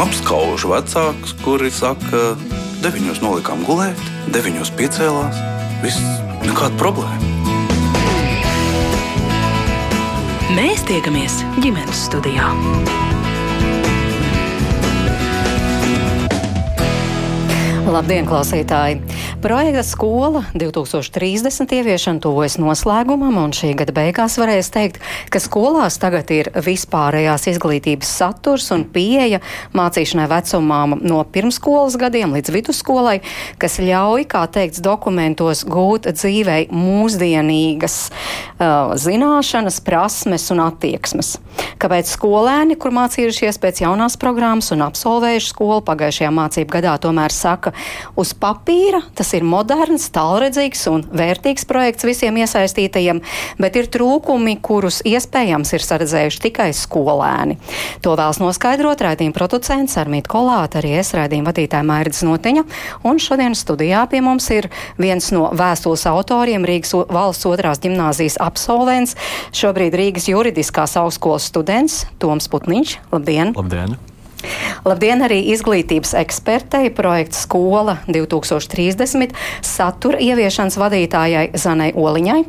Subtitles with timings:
[0.00, 2.34] apskaužu vecākus, kuri saka,
[2.80, 4.00] deviņos nolikām gulēt,
[4.32, 5.36] deviņos piecēlās.
[5.84, 6.00] Viss
[6.46, 7.20] nekāda problēma.
[10.56, 12.48] Mēs tiekamies ģimenes studijā.
[17.90, 19.00] Labdien, klausītāji!
[19.42, 25.00] Projekta skola 2030 ieviešana tuvojas noslēgumam, un šī gada beigās varēs teikt,
[25.32, 29.40] ka skolās tagad ir vispārējās izglītības saturs un pieeja
[29.74, 33.16] mācīšanai vecumām no pirmskolas gadiem līdz vidusskolai,
[33.58, 41.32] kas ļauj, kā teikts dokumentos, gūt dzīvei mūsdienīgas uh, zināšanas, prasmes un attieksmes.
[41.82, 47.72] Kāpēc skolēni, kur mācījušies pēc jaunās programmas un absolvējuši skolu pagājušajā mācību gadā, tomēr saka,
[48.20, 53.22] uz papīra tas ir moderns, tālredzīgs un vērtīgs projekts visiem iesaistītajiem,
[53.60, 57.58] bet ir trūkumi, kurus iespējams ir saredzējuši tikai skolēni.
[58.04, 62.66] To vēlas noskaidrot raidījuma producents Armīt Kolāta, arī es raidījuma vadītāja Mairidz Notiņa,
[63.06, 69.16] un šodien studijā pie mums ir viens no vēstules autoriem, Rīgas valsts otrās ģimnāzijas absolvents,
[69.56, 72.98] šobrīd Rīgas juridiskās augstskolas students Toms Putniņš.
[73.14, 73.56] Labdien!
[73.56, 73.98] Labdien!
[74.84, 79.34] Labdien arī izglītības ekspertei projekta Skola 2030
[79.66, 82.44] satura ieviešanas vadītājai Zanai Oliņai.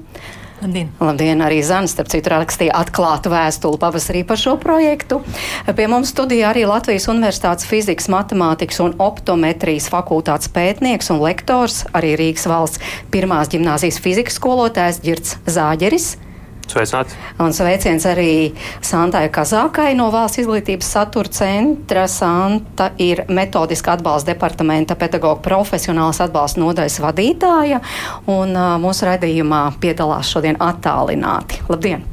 [0.62, 0.90] Labdien.
[1.02, 5.24] Labdien, arī Zanis, starp citu, rakstīja atklātu vēstuli pavasarī par šo projektu.
[5.66, 12.14] Pie mums studijā arī Latvijas Universitātes fizikas, matemātikas un optometrijas fakultātes pētnieks un lektors, arī
[12.20, 16.14] Rīgas valsts pirmās ģimnāzijas fizikas skolotājs Girts Zāģeris.
[16.70, 17.18] Sveicināti.
[17.42, 18.54] Un sveiciens arī
[18.86, 22.06] Santai Kazākai no Valsts izglītības satura centra.
[22.12, 27.82] Santa ir metodiska atbalsta departamenta pedagoģa profesionāls atbalsta nodaļas vadītāja,
[28.32, 31.64] un uh, mūsu raidījumā piedalās šodien attālināti.
[31.72, 32.06] Labdien!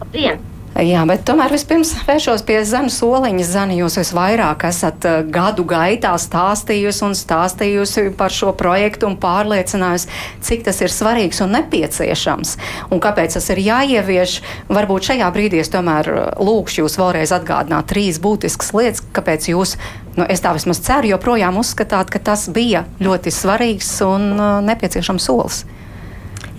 [0.00, 0.49] Labdien!
[0.78, 3.42] Jā, bet tomēr vispirms vēršos pie Zana Soliņa.
[3.44, 10.06] Zana, jūs visvairāk esat uh, gadu gaitā stāstījusi un stāstījusi par šo projektu un pārliecinājusi,
[10.46, 12.54] cik tas ir svarīgs un nepieciešams.
[12.94, 14.36] Un kāpēc tas ir jāievieš?
[14.70, 19.74] Varbūt šajā brīdī es tomēr uh, lūkšu jūs vēlreiz atgādināt trīs būtiskas lietas, kāpēc jūs,
[20.14, 25.28] nu, es tā vismaz ceru, joprojām uzskatāt, ka tas bija ļoti svarīgs un uh, nepieciešams
[25.32, 25.64] solis.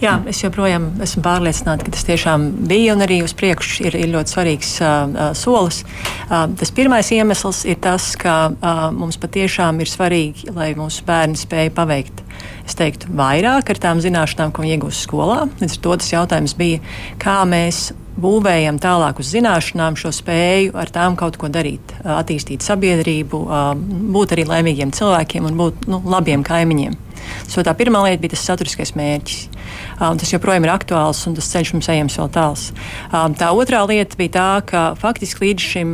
[0.01, 4.09] Jā, es joprojām esmu pārliecināta, ka tas tiešām bija un arī uz priekšu ir, ir
[4.09, 5.83] ļoti svarīgs uh, solis.
[6.25, 11.37] Uh, tas pirmais iemesls ir tas, ka uh, mums patiešām ir svarīgi, lai mūsu bērni
[11.37, 12.23] spēja paveikt.
[12.65, 15.43] Es teiktu, vairāk ar tām zināšanām, ko viņi iegūst skolā.
[15.61, 16.81] Līdz ar to tas jautājums bija,
[17.21, 23.39] kā mēs būvējam tālāk uz zināšanām šo spēju ar tām kaut ko darīt, attīstīt sabiedrību,
[24.15, 26.97] būt arī laimīgiem cilvēkiem un būt nu, labiem kaimiņiem.
[27.47, 29.43] So tā pirmā lieta bija tas saturiskais mērķis.
[30.01, 32.67] Um, tas joprojām ir aktuāls un tas ceļš mums ejams vēl tāls.
[33.11, 35.93] Um, tā otrā lieta bija tā, ka faktiski līdz šim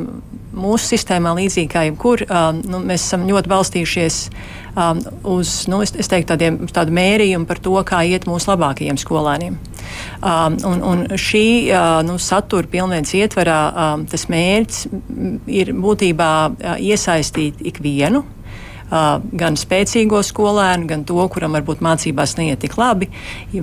[0.58, 4.22] mūsu sistēmā, līdzīgi kā jebkur, um, nu, mēs esam ļoti balstījušies
[4.78, 5.02] um,
[5.36, 9.58] uz nu, es, es teiktu, tādiem, tādu mērījumu par to, kā iet mūsu labākajiem skolēniem.
[10.22, 14.88] Um, un, un šī uh, nu, satura pilnveids ietvarā um, tas mērķis
[15.60, 18.26] ir būtībā uh, iesaistīt ikvienu
[18.90, 23.10] gan spēcīgo skolēnu, gan to, kuram varbūt mācībās neiet tik labi.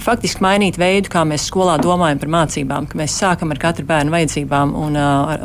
[0.05, 4.13] Faktiski mainīt veidu, kā mēs skolā domājam par mācībām, ka mēs sākam ar katru bērnu
[4.15, 4.99] vajadzībām, un,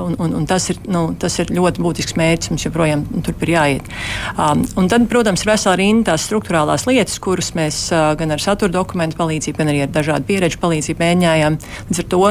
[0.04, 3.54] un, un, un tas, ir, nu, tas ir ļoti būtisks mērķis, mums joprojām turp ir
[3.56, 3.90] jāiet.
[4.36, 8.44] Um, un tad, protams, ir vesela rinda tās struktūrālās lietas, kuras mēs uh, gan ar
[8.44, 11.60] satura dokumentu palīdzību, gan arī ar dažādu pieredžu palīdzību mēģinājām
[11.90, 12.22] līdz ar to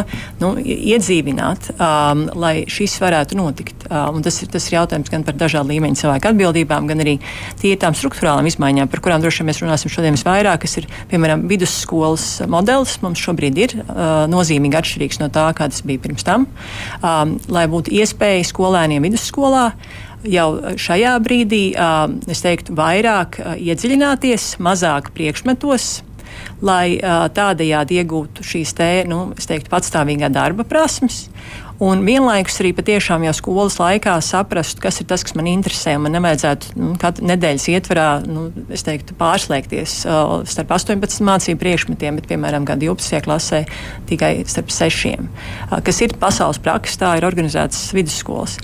[0.42, 3.88] nu, iedzīvināt, um, lai šis varētu notikt.
[3.88, 7.18] Um, tas, ir, tas ir jautājums gan par dažādu līmeņu cilvēku atbildībām, gan arī
[7.58, 10.88] Tie ir tām struktūrālām izmaiņām, par kurām droši vien mēs runāsim šodien visvairāk, kas ir,
[11.10, 12.98] piemēram, vidusskolas modelis.
[13.04, 16.46] Mums šobrīd ir uh, nozīmīgi atšķirīgs no tā, kā tas bija pirms tam.
[17.02, 19.70] Um, lai būtu iespēja skolēniem vidusskolā
[20.26, 20.48] jau
[20.80, 25.90] šajā brīdī, uh, es teiktu, vairāk uh, iedziļināties, mazāk priekšmetos,
[26.64, 31.26] lai uh, tādējādi iegūtu šīs te, nu, teiktu, patstāvīgā darba prasmes.
[31.78, 35.94] Un vienlaikus arī patiešām jau skolas laikā saprast, kas ir tas, kas man interesē.
[36.02, 42.26] Man nevajadzētu nu, katru nedēļas ietvarā nu, teiktu, pārslēgties uh, starp 18 mācību priekšmetiem, bet,
[42.32, 43.22] piemēram, 12.
[43.22, 43.62] klasē
[44.10, 48.58] tikai starp 6, uh, kas ir pasaules praksa, tā ir organizētas vidusskolas.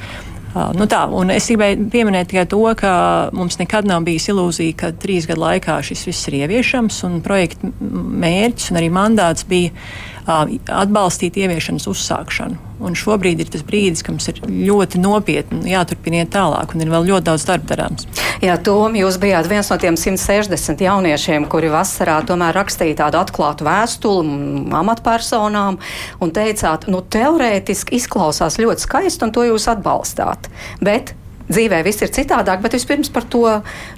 [0.55, 1.05] Uh, nu tā,
[1.35, 2.95] es gribēju pieminēt tikai to, ka
[3.35, 8.75] mums nekad nav bijis ilūzija, ka trīs gadu laikā šis viss ir ieviešams, projekta mērķis
[8.75, 10.45] un arī mandāts bija uh,
[10.83, 12.74] atbalstīt ieviešanas uzsākšanu.
[12.85, 17.09] Un šobrīd ir tas brīdis, kad mums ir ļoti nopietni jāturpiniet tālāk, un ir vēl
[17.11, 18.07] ļoti daudz darba darāms.
[18.45, 23.65] Jā, Tom, jūs bijāt viens no tiem 160 jauniešiem, kuri vasarā tomēr rakstīja tādu atklātu
[23.65, 24.37] vēstuli
[24.77, 25.81] amatpersonām
[26.21, 30.51] un teicāt, nu, teorētiski izklausās ļoti skaisti, un to jūs atbalstāt.
[30.85, 31.15] Bet
[31.51, 33.45] dzīvē viss ir citādāk, bet vispirms par to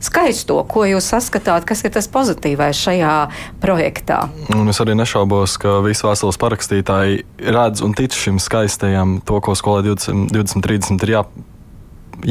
[0.03, 3.15] skaisto, ko jūs saskatāt, kas ir tas pozitīvais šajā
[3.63, 4.25] projektā.
[4.55, 7.23] Un es arī nešaubos, ka visi vēstules parakstītāji
[7.57, 11.25] redz un tic šim skaistajam, to, ko skolai 20, 20 30 ir jā,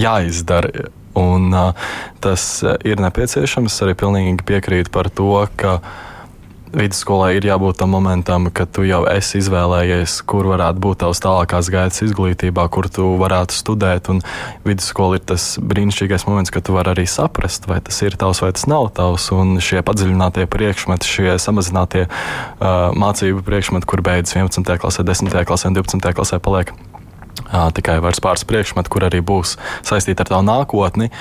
[0.06, 0.90] jāizdara.
[1.16, 3.72] Un, uh, tas ir nepieciešams.
[3.72, 6.15] Es arī pilnīgi piekrītu par to, ka uh,
[6.74, 11.70] vidusskolai ir jābūt tam momentam, kad tu jau esi izvēlējies, kur varētu būt tavs tālākās
[11.74, 14.10] gaitas izglītībā, kur tu varētu studēt.
[14.14, 14.22] Un
[14.68, 18.52] vidusskola ir tas brīnišķīgais moments, kad tu vari arī saprast, vai tas ir tavs vai
[18.56, 19.30] tas nav tavs.
[19.36, 24.76] Un šie padziļinātie priekšmeti, šie samazinātie uh, mācību priekšmeti, kur beidzas 11.
[24.82, 25.42] klasē, 10.
[25.46, 26.14] klasē un 12.
[26.16, 26.74] klasē, paliek
[27.50, 29.56] tikai vairs pāris priekšmetu, kur arī būs
[29.86, 31.12] saistīti ar tavu nākotni.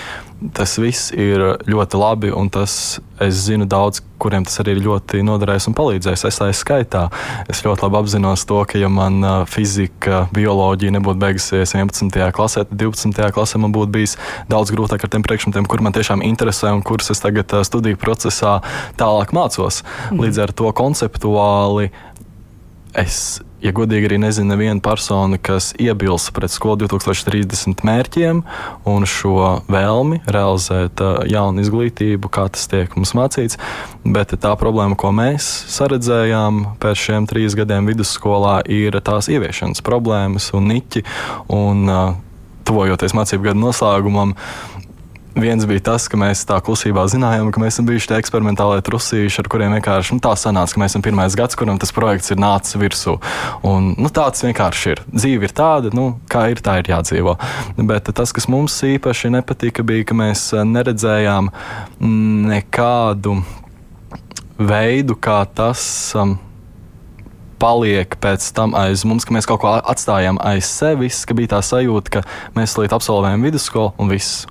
[0.53, 1.41] Tas viss ir
[1.71, 6.25] ļoti labi, un tas, es zinu, daudz, kuriem tas arī ļoti noderējis un palīdzējis.
[6.29, 7.05] Es tā skaitā.
[7.49, 12.13] Es ļoti labi apzinos to, ka, ja man fizika, bioloģija nebūtu beigusies 11.
[12.37, 13.31] klasē, tad 12.
[13.37, 14.19] klasē man būtu bijis
[14.53, 18.59] daudz grūtāk ar tiem priekšmetiem, kur man tiešām interesē un kurus es tagad studiju procesā
[19.01, 19.81] tālāk mācos.
[20.11, 20.27] Mm.
[20.27, 21.89] Līdz ar to konceptuāli
[23.01, 28.43] es ja godīgi arī nezinu nevienu personu, kas iebilst pret skolu 2030 mērķiem
[28.91, 33.59] un šo vēlmi realizēt uh, jaunu izglītību, kā tas tiek mums mācīts.
[34.05, 40.53] Bet tā problēma, ko mēs saredzējām pēc šiem trīs gadiem vidusskolā, ir tās ieviešanas problēmas
[40.57, 41.05] un niķi.
[41.55, 42.21] Un, uh,
[42.65, 44.35] tuvojoties mācību gadu noslēgumam,
[45.35, 49.41] Viens bija tas, ka mēs tā klusībā zinājām, ka mēs esam bijuši tie eksperimentālie trusīši,
[49.43, 52.39] ar kuriem vienkārši nu, tā sanāca, ka mēs esam pirmais gads, kuram tas projekts ir
[52.39, 53.17] nācis virsū.
[53.67, 55.03] Un, nu, tāds vienkārši ir.
[55.11, 57.35] Dzīve ir tāda, nu, kā ir, tā ir jādzīvo.
[57.91, 61.51] Bet tas, kas mums īpaši nepatika, bija, ka mēs neredzējām
[62.55, 63.41] nekādu
[64.63, 65.83] veidu, kā tas.
[66.15, 66.39] Um,
[67.65, 71.63] paliek pēc tam aiz mums, ka mēs kaut ko atstājām aiz sevis, ka bija tā
[71.65, 72.27] sajūta, ka
[72.59, 74.45] mēs līdz absolvējam vidusskolu un viss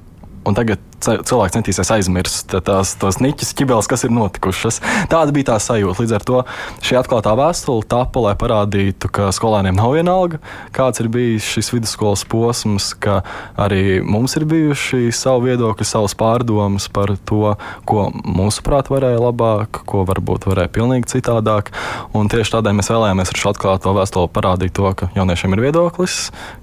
[0.48, 4.80] un tagad cilvēks centīsies aizmirst tās, tās niķis, ķibeles, kas ir notikušas.
[5.12, 6.04] Tāda bija tā sajūta.
[6.04, 6.42] Līdz ar to
[6.84, 10.40] šī atklātā vēstule tapa, lai parādītu, ka skolēniem nav vienalga,
[10.76, 13.22] kāds ir bijis šis vidusskolas posms, ka
[13.60, 17.56] arī mums ir bijuši savi viedokļi, savas pārdomas par to,
[17.90, 21.74] ko mūsuprāt varēja labāk, ko varbūt varēja pilnīgi citādāk.
[22.16, 26.18] Un tieši tādēļ mēs vēlējāmies ar šo atklāto vēstuli parādīt to, ka jauniešiem ir viedoklis,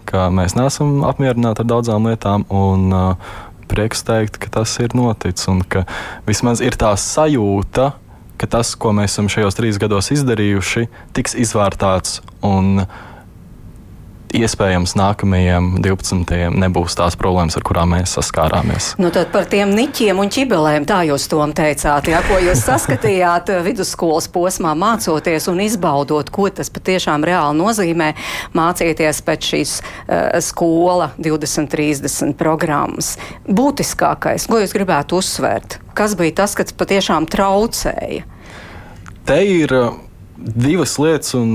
[0.09, 2.49] ka mēs neesam apmierināti ar daudzām lietām.
[2.51, 5.85] Un, uh, prieks teikt, ka tas ir noticis un ka
[6.29, 7.93] vismaz ir tā sajūta,
[8.41, 10.87] ka tas, ko mēs esam šajos trīs gados izdarījuši,
[11.17, 12.87] tiks izvērtāts un
[14.37, 16.39] iespējams nākamajiem 12.
[16.61, 18.93] nebūs tās problēmas, ar kurām mēs saskārāmies.
[19.01, 23.53] Nu, tad par tiem niķiem un ķibelēm tā jūs to teicāt, ja, ko jūs saskatījāt
[23.67, 28.11] vidusskolas posmā mācoties un izbaudot, ko tas patiešām reāli nozīmē
[28.57, 33.15] mācīties pēc šīs uh, skola 2030 programmas.
[33.49, 38.27] Būtiskākais, ko jūs gribētu uzsvērt, kas bija tas, kas patiešām traucēja?
[39.29, 39.99] Te ir uh,
[40.41, 41.49] divas lietas, un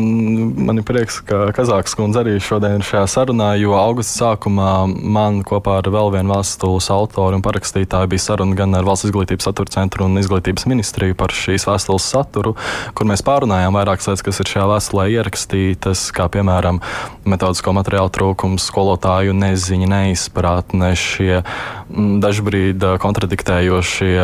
[0.66, 5.42] man ir prieks, ka Kazākas kundze arī šodien ir šajā sarunā, jo augusta sākumā man
[5.48, 9.74] kopā ar vēl vienu vēstules autoru un parakstītāju bija saruna gan ar Valsts izglītības satura
[9.74, 12.54] centru un izglītības ministriju par šīs vēstules saturu,
[12.94, 16.82] kur mēs pārunājām vairākas lietas, kas ir šajā vēstulē ierakstītas, kā piemēram
[17.26, 21.42] metodisko materiālu trūkums, skolotāju neziņa, neizpratne, šie
[22.22, 24.16] dažbrīd kontradiktējošie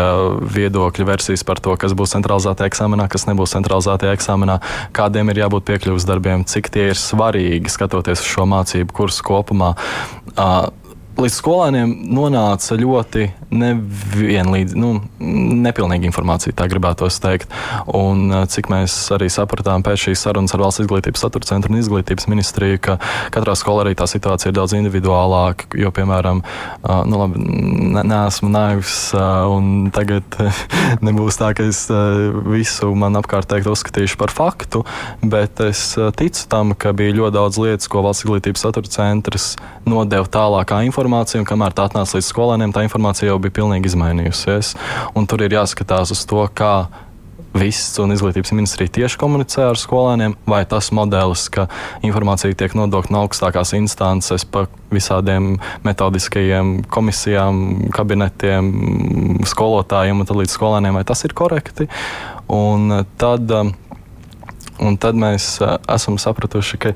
[0.53, 4.59] viedokļi, versijas par to, kas būs centralizētajā eksāmenā, kas nebūs centralizētajā eksāmenā plānā,
[4.93, 9.75] kādiem ir jābūt piekļuves darbiem, cik tie ir svarīgi skatoties uz šo mācību kursu kopumā.
[10.35, 10.69] Uh,
[11.21, 17.51] līdz skolēniem nonāca ļoti nevienlīdz, nu, nepilnīga informācija, tā gribētos teikt.
[17.87, 22.27] Un cik mēs arī sapratām pēc šīs sarunas ar Valsts izglītības satura centru un izglītības
[22.31, 22.97] ministriju, ka
[23.33, 26.43] katrā skolā arī tā situācija ir daudz individuālāka, jo, piemēram,
[27.09, 27.43] nu, labi,
[27.97, 28.97] ne, neesmu naivs
[29.51, 30.39] un tagad
[31.05, 31.83] nebūs tā, ka es
[32.47, 34.85] visu man apkārt teikt uzskatīšu par faktu,
[35.21, 35.83] bet es
[36.19, 39.51] ticu tam, ka bija ļoti daudz lietas, ko Valsts izglītības satura centrs
[39.87, 44.75] nodeva tālākā informācija, un kamēr tā atnāca līdz skolēniem, tā informācija jau bija pilnīgi izmainījusies.
[45.17, 46.87] Un tur ir jāskatās uz to, kā
[47.57, 51.67] viss un izglītības ministrija tieši komunicē ar skolēniem, vai tas modelis, ka
[52.05, 58.71] informācija tiek nodokta no augstākās instances pa visādiem metodiskajiem komisijām, kabinetiem,
[59.51, 61.89] skolotājiem un tad līdz skolēniem, vai tas ir korekti.
[62.51, 63.51] Un tad,
[64.79, 65.57] un tad mēs
[65.91, 66.95] esam sapratuši, ka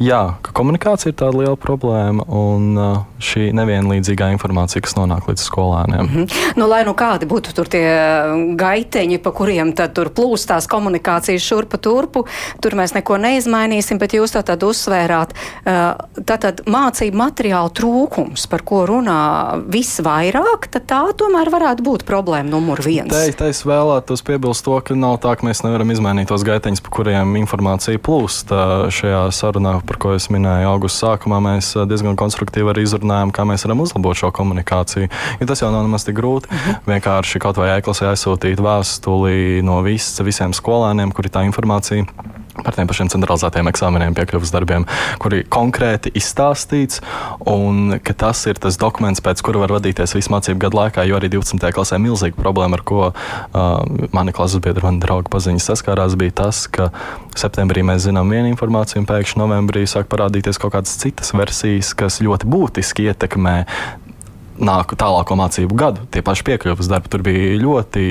[0.00, 5.42] Jā, ka komunikācija ir tāda liela problēma un uh, šī nevienlīdzīgā informācija, kas nonāk līdz
[5.44, 6.06] skolēniem.
[6.06, 6.54] Mm -hmm.
[6.56, 7.84] nu, lai nu kādi būtu tur tie
[8.56, 12.24] gaiteņi, pa kuriem tad tur plūst tās komunikācijas šurpu turpu,
[12.60, 18.62] tur mēs neko neizmainīsim, bet jūs tā tad uzsvērāt, uh, tātad mācību materiālu trūkums, par
[18.64, 23.12] ko runā visvairāk, tad tā tomēr varētu būt problēma numur viens.
[23.12, 26.80] Te, te es vēlētos piebilst to, ka nav tā, ka mēs nevaram izmainīt tos gaiteņus,
[26.80, 28.48] pa kuriem informācija plūst
[28.88, 33.46] šajā sarunā par ko es minēju augusta sākumā, mēs eh, diezgan konstruktīvi arī izrunājām, kā
[33.48, 35.10] mēs varam uzlabot šo komunikāciju.
[35.40, 36.50] Ja tas jau nav nemaz tik grūti.
[36.50, 36.70] Uh mhm.
[36.70, 36.92] -huh.
[36.92, 42.04] Vienkārši kaut vai e-klasē aizsūtīt vēstuli no vis, visiem skolēniem, kur ir tā informācija
[42.64, 44.86] par tiem pašiem centralizētiem eksāmeniem, piekļuvas darbiem,
[45.22, 47.02] kuri konkrēti izstāstīts,
[47.48, 51.18] un ka tas ir tas dokuments, pēc kura var vadīties visu mācību gadu laikā, jo
[51.18, 51.72] arī 12.
[51.74, 53.72] klasē milzīga problēma, ar ko uh,
[54.14, 56.90] mani klases biedri, mani draugi paziņas saskārās, bija tas, ka
[57.38, 62.20] septembrī mēs zinām vienu informāciju, un pēkšņi novembrī sāk parādīties kaut kādas citas versijas, kas
[62.24, 63.56] ļoti būtiski ietekmē
[64.64, 66.06] nāk tālāko mācību gadu.
[66.12, 68.06] Tie paši piekļuves darbi tur bija ļoti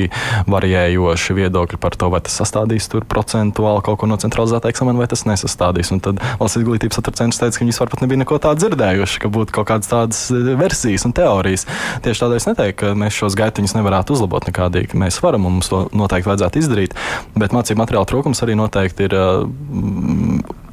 [0.51, 5.10] variējoši viedokļi par to, vai tas sastādīs tur procentuāli kaut ko no centralizēta eksāmena, vai
[5.12, 5.91] tas nesastādīs.
[5.96, 9.55] Un tad valsts izglītības satricējums teica, ka viņi vispār nebija neko tādu dzirdējuši, ka būtu
[9.58, 11.67] kaut kādas tādas e, versijas un teorijas.
[12.05, 15.00] Tieši tādēļ es neteiktu, ka mēs šos gaitiņus nevarētu uzlabot nekādīgi.
[15.00, 16.98] Mēs varam un mums to noteikti vajadzētu izdarīt,
[17.38, 19.17] bet mācību materiāla trūkums arī noteikti ir.
[19.17, 20.67] Uh,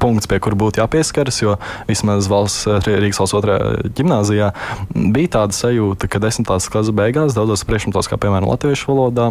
[0.00, 1.56] punkts, pie kura būtu jāpieskaras, jo
[1.88, 4.52] vismaz valsts, eh, Rīgas valsts otrajā gimnājā
[5.14, 9.30] bija tāda sajūta, ka desmitās klases beigās daudzos priekšmetos, kā piemēram latviešu valodā,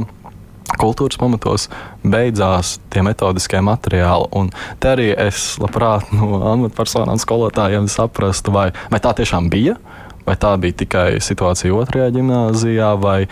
[0.77, 1.67] kultūras pamatos
[2.03, 4.29] beidzās tie metodiskie materiāli.
[4.37, 9.79] Un te arī es labprāt no amatpersonām, skolotājiem saprastu, vai, vai tā tiešām bija.
[10.27, 13.23] Vai tā bija tikai situācija otrajā gimnājā, vai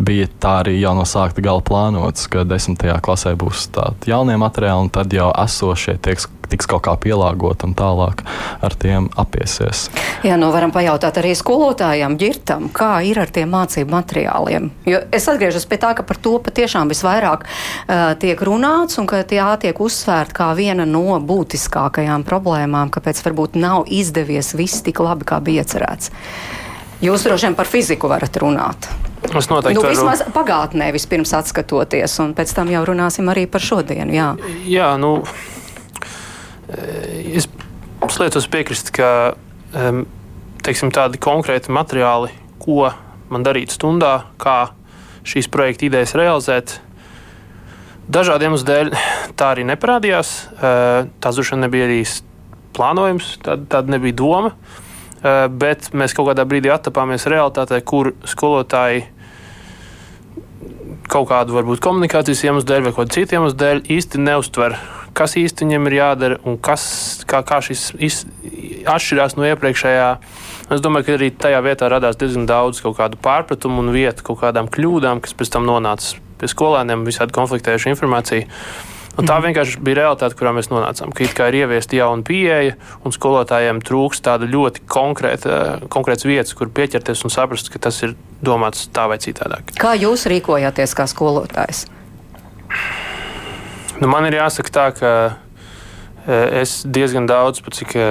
[0.00, 4.86] bija tā arī jau no sākta gala plānots, ka desmitajā klasē būs tādi jaunie materiāli,
[4.86, 8.22] un tad jau esošie tieks, tiks kaut kā pielāgot un tālāk
[8.64, 9.88] ar tiem apiesies.
[10.26, 14.70] Jā, nu varam pajautāt arī skolotājiem, ģirtam, kā ir ar tiem mācību materiāliem.
[14.88, 19.22] Jo es atgriežos pie tā, ka par to patiešām visvairāk uh, tiek runāts un ka
[19.22, 25.28] tie tiek uzsvērt kā viena no būtiskākajām problēmām, kāpēc varbūt nav izdevies viss tik labi,
[25.28, 26.12] kā bija cerēts.
[27.00, 28.90] Jūs droši vien par fiziku varat runāt.
[29.20, 29.94] Es noteikti nu, varu.
[29.94, 34.14] Vismaz pagātnē vispirms atskatoties, un pēc tam jau runāsim arī par šodienu.
[34.16, 34.28] Jā,
[34.64, 35.12] jā nu,
[37.36, 37.48] es
[38.20, 39.36] liecos piekrist, ka
[40.64, 42.88] teiksim, tādi konkrēti materiāli, ko
[43.30, 44.72] man darīt stundā, kā
[45.28, 46.78] šīs projekta idejas realizēt,
[48.10, 48.92] dažādiem dēļ
[49.38, 50.32] tā arī neparādījās.
[50.60, 52.00] Tas droši vien nebija arī
[52.76, 54.54] plānojums, tāda nebija doma.
[55.20, 59.04] Eh, bet mēs kaut kādā brīdī attapāmies realitātē, kur skolotāji
[61.10, 64.76] kaut kādu varbūt komunikācijas iemeslu dēļ vai kādu citu iemeslu dēļ īsti neuztver,
[65.18, 66.84] kas īsti viņiem ir jādara un kas,
[67.28, 68.22] kā, kā šis iz,
[68.88, 70.08] atšķirās no iepriekšējā.
[70.72, 74.40] Es domāju, ka arī tajā vietā radās diezgan daudz kaut kādu pārpratumu un vietu kaut
[74.44, 78.46] kādām kļūdām, kas pēc tam nonāca pie skolēniem, visādi konfliktējuša informācija.
[79.18, 79.48] Un tā mhm.
[79.48, 81.12] vienkārši bija realitāte, kurā mēs nonācām.
[81.14, 85.60] Ka it kā ir ieviesta jauna pieeja, un skolotājiem trūks tāda ļoti konkrēta,
[85.92, 88.14] konkrēts vietas, kur pieķerties un saprast, ka tas ir
[88.44, 89.74] domāts tā vai citādāk.
[89.80, 91.88] Kā jūs rīkojāties kā skolotājs?
[94.00, 95.10] Nu, man ir jāsaka tā, ka
[96.24, 98.06] e, es diezgan daudz, cik e,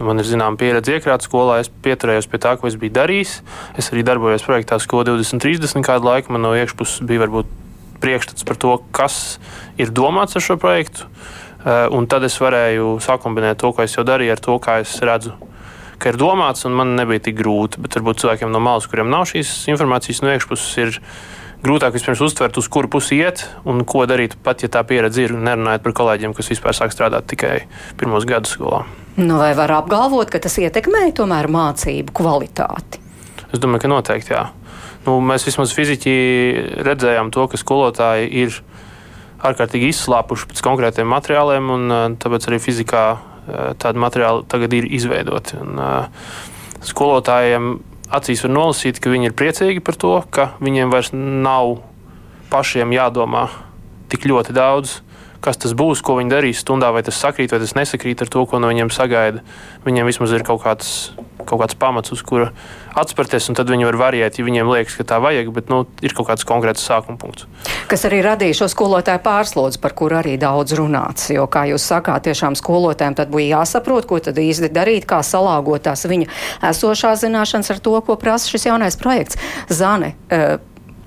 [0.00, 3.36] nu, man ir zināma pieredze iekrāt skolā, es pieturējos pie tā, ko es biju darījis.
[3.78, 6.34] Es arī darbojos projektā Skola 2030 kādu laiku.
[6.34, 7.54] Man no iekšpuses bija varbūt
[8.02, 9.38] priekšstats par to, kas
[9.80, 11.08] ir domāts ar šo projektu.
[11.58, 14.94] Eh, un tad es varēju sakumbinēt to, ko es jau darīju, ar to, kā es
[15.02, 15.34] redzu,
[15.98, 17.82] ka ir domāts, un man nebija tik grūti.
[17.82, 21.00] Bet varbūt cilvēkiem no malas, kuriem nav šīs informācijas no iekšpuses, ir
[21.66, 25.34] grūtāk vispirms uztvert, uz kuru pusi iet un ko darīt, pat ja tā pieredze ir.
[25.34, 27.56] Nerunājot par kolēģiem, kas vispār sāk strādāt tikai
[27.98, 28.84] pirmos gadus skolā.
[29.18, 33.02] Nu, vai var apgalvot, ka tas ietekmē tomēr mācību kvalitāti?
[33.50, 34.46] Es domāju, ka noteikti jā
[35.08, 36.12] nu, mēs vismaz fiziski
[36.84, 38.60] redzējām to, ka skolotāji ir
[39.48, 43.20] ārkārtīgi izslāpuši pēc konkrētiem materiāliem, un uh, tāpēc arī fizikā uh,
[43.80, 45.60] tādi materiāli tagad ir izveidoti.
[45.62, 46.48] Un, uh,
[46.84, 47.78] skolotājiem
[48.14, 51.78] acīs var nolasīt, ka viņi ir priecīgi par to, ka viņiem vairs nav
[52.52, 53.48] pašiem jādomā
[54.08, 54.98] tik ļoti daudz
[55.44, 58.44] kas tas būs, ko viņi darīs stundā, vai tas sakrīt, vai tas nesakrīt ar to,
[58.48, 59.42] ko no viņiem sagaida.
[59.86, 61.12] Viņiem vismaz ir kaut kāds,
[61.44, 62.50] kaut kāds pamats, uz kura
[62.98, 66.14] atspērties, un tad viņi var variēt, ja viņiem liekas, ka tā vajag, bet nu, ir
[66.16, 67.46] kaut kāds konkrēts sākuma punkts.
[67.90, 71.30] Kas arī radīja šo skolotāju pārslodzi, par kuru arī daudz runāts.
[71.32, 75.86] Jo, kā jūs sakāt, tiešām skolotājiem tad bija jāsaprot, ko tad īsti darīt, kā salāgot
[75.86, 76.26] tās viņa
[76.72, 79.38] esošās zināšanas ar to, ko prasa šis jaunais projekts.
[79.70, 80.58] Zane, uh,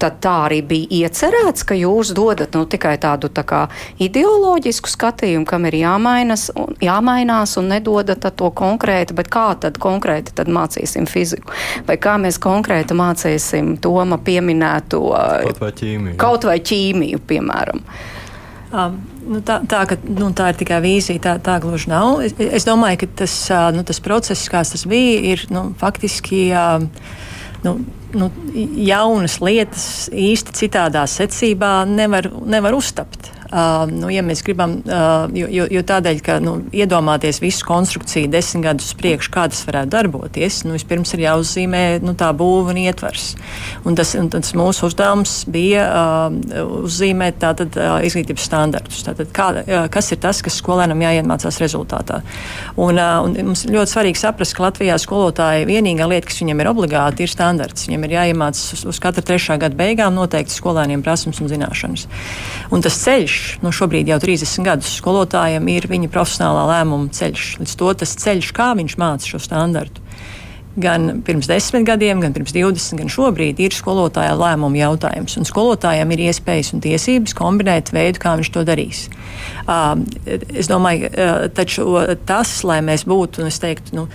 [0.01, 3.61] tad tā arī bija iecerēts, ka jūs dodat nu, tikai tādu tā kā
[4.01, 10.33] ideoloģisku skatījumu, kam ir jāmainas, un, jāmainās un nedodat to konkrēti, bet kā tad konkrēti
[10.37, 11.53] tad mācīsim fiziku?
[11.87, 16.17] Vai kā mēs konkrēti mācīsim Toma pieminēto kaut vai ķīmiju?
[16.21, 17.85] Kaut vai ķīmiju, piemēram.
[18.71, 22.21] Um, nu, tā, tā, ka, nu, tā ir tikai vīzija, tā, tā gluži nav.
[22.23, 23.35] Es, es domāju, ka tas,
[23.75, 26.47] nu, tas process, kāds tas bija, ir nu, faktiski.
[26.55, 27.27] Uh,
[27.63, 27.75] nu,
[28.17, 28.29] nu,
[28.85, 33.31] jaunas lietas īsti citādā secībā nevar, nevar uztapt.
[33.51, 38.29] Uh, nu, ja mēs gribam, uh, jo, jo, jo tādēļ, ka nu, iedomāties visu konstrukciju
[38.31, 42.71] desmit gadus uz priekšu, kā tas varētu darboties, nu, vispirms ir jāuzzīmē nu, tā būva
[42.71, 43.33] un ietvers.
[43.83, 46.37] Un tas, un tas mūsu uzdevums bija uh,
[46.85, 49.01] uzzīmēt tātad, uh, izglītības standartus.
[49.09, 52.21] Tātad, kā, uh, kas ir tas, kas skolēnam jāiemācās rezultātā?
[52.79, 56.71] Un, uh, un mums ļoti svarīgi saprast, ka Latvijā skolotāji vienīgā lieta, kas viņam ir
[56.71, 57.89] obligāti, ir standarts.
[57.91, 62.07] Viņam ir jāiemācās uz, uz katra trešā gada beigām noteikti skolēniem prasmes un zināšanas.
[62.71, 67.47] Un tas ceļš, nu šobrīd jau 30 gadus skolotājiem ir viņa profesionālā lēmuma ceļš.
[67.61, 70.03] Līdz to tas ceļš, kā viņš māca šo standartu.
[70.81, 75.35] Gan pirms desmit gadiem, gan pirms 20, gan šobrīd ir skolotāja lēmuma jautājums.
[75.35, 79.01] Un skolotājiem ir iespējas un tiesības kombinēt veidu, kā viņš to darīs.
[79.65, 79.99] Uh,
[80.55, 81.89] es domāju, uh, taču
[82.29, 84.07] tas, lai mēs būtu, un es teiktu, nu,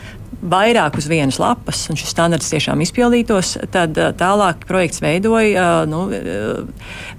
[0.43, 6.05] vairāk uz vienas lapas, un šis standarts tiešām izpildītos, tad tālāk projekts veidoja nu,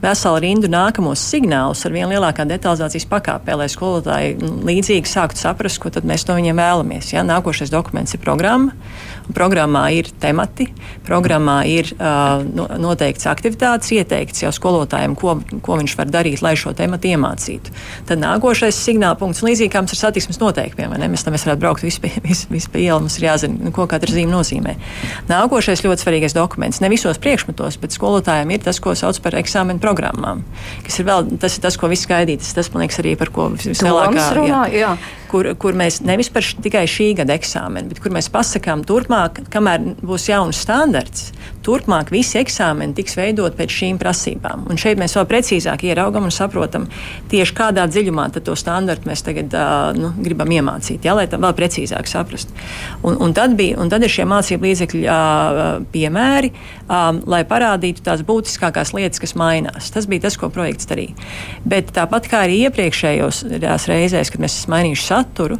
[0.03, 5.91] veselu rindu nākamos signālus ar vien lielākā detalizācijas pakāpē, lai skolotāji līdzīgi sāktu saprast, ko
[6.03, 7.13] mēs no viņiem vēlamies.
[7.15, 7.25] Ja?
[7.27, 8.75] Nākošais dokuments ir programma.
[9.35, 10.69] Programmā ir temati,
[11.07, 12.39] programmā ir uh,
[12.79, 17.73] noteikts aktivitātes, ieteikts jau skolotājiem, ko, ko viņš var darīt, lai šo tematu iemācītu.
[18.07, 20.95] Tad nākošais signāla punkts, līdzīgi kā mums ir satiksmes noteikumiem?
[21.11, 22.13] Mēs tam varētu braukt visu pie
[22.85, 24.77] ielas, mums ir jāzina, nu, ko katra zīme nozīmē.
[25.27, 29.83] Nākošais ļoti svarīgais dokuments, ne visos priekšmetos, bet skolotājiem ir tas, ko sauc par eksāmenu
[29.83, 30.45] programmām,
[30.87, 33.51] kas ir vēl, tas ir tas, ko viss gaidīt, tas, man liekas, arī par ko
[33.57, 34.31] vislielākā.
[34.47, 34.97] Jā, jā
[35.31, 39.43] kur, kur mēs nevis par š, tikai šī gada eksāmenu, bet kur mēs pasakām, turpmāk,
[39.53, 41.31] kamēr būs jauns standarts,
[41.67, 44.67] turpmāk visi eksāmeni tiks veidot pēc šīm prasībām.
[44.71, 46.87] Un šeit mēs vēl precīzāk ieraugam un saprotam,
[47.31, 49.53] tieši kādā dziļumā to standartu mēs tagad
[49.97, 52.55] nu, gribam iemācīt, ja, lai tā vēl precīzāk saprastu.
[53.01, 55.03] Un, un, tad bija, un tad ir šie mācību līdzekļu
[55.93, 56.51] piemēri,
[57.27, 59.89] lai parādītu tās būtiskākās lietas, kas mainās.
[59.93, 61.15] Tas bija tas, ko projekts darīja.
[61.67, 63.43] Bet tāpat kā arī iepriekšējos
[63.89, 65.57] reizēs, kad mēs esam mainījuši saturu,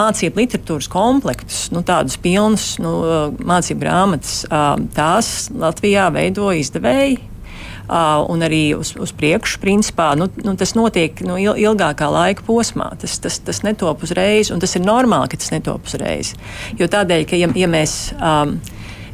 [0.00, 2.94] mācību literatūras komplektus, nu, tādus pilnus nu,
[3.46, 4.40] mācību grāmatas,
[4.96, 5.19] tās
[5.56, 7.20] Latvijā veido izdevēji.
[7.90, 12.92] Uh, un arī uz, uz priekšu, principā, nu, nu, tas notiek nu, ilgākā laika posmā.
[13.02, 16.36] Tas, tas, tas netop uzreiz, un tas ir normāli, ka tas netop uzreiz.
[16.78, 17.96] Jo tādēļ, ka ja, ja mēs.
[18.22, 18.60] Um,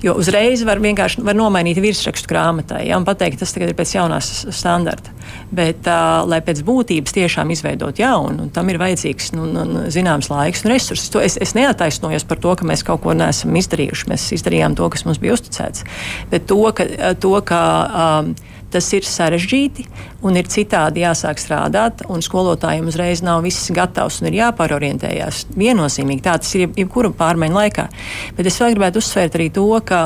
[0.05, 3.95] Jo uzreiz var vienkārši var nomainīt virsrakstu grāmatai ja, un pateikt, tas tagad ir pēc
[3.97, 5.15] jaunās standarta.
[5.57, 10.65] Bet, uh, lai pēc būtības tiešām izveidot jaunu, tam ir vajadzīgs nu, nu, zināms laiks
[10.65, 11.09] un resursi.
[11.15, 14.11] To es, es neataisnojos par to, ka mēs kaut ko neesam izdarījuši.
[14.13, 15.87] Mēs izdarījām to, kas mums bija uzticēts.
[16.31, 16.87] Bet to, ka,
[17.23, 18.35] to, ka um,
[18.77, 19.87] tas ir sarežģīti
[20.27, 25.47] un ir citādi jāsāk strādāt, un skolotājiem uzreiz nav viss gatavs un ir jāpārorientējās.
[25.57, 27.89] Viennozīmīgi tā tas ir jebkura pārmaiņu laikā.
[28.37, 30.03] Bet es vēl gribētu uzsvērt arī to, ka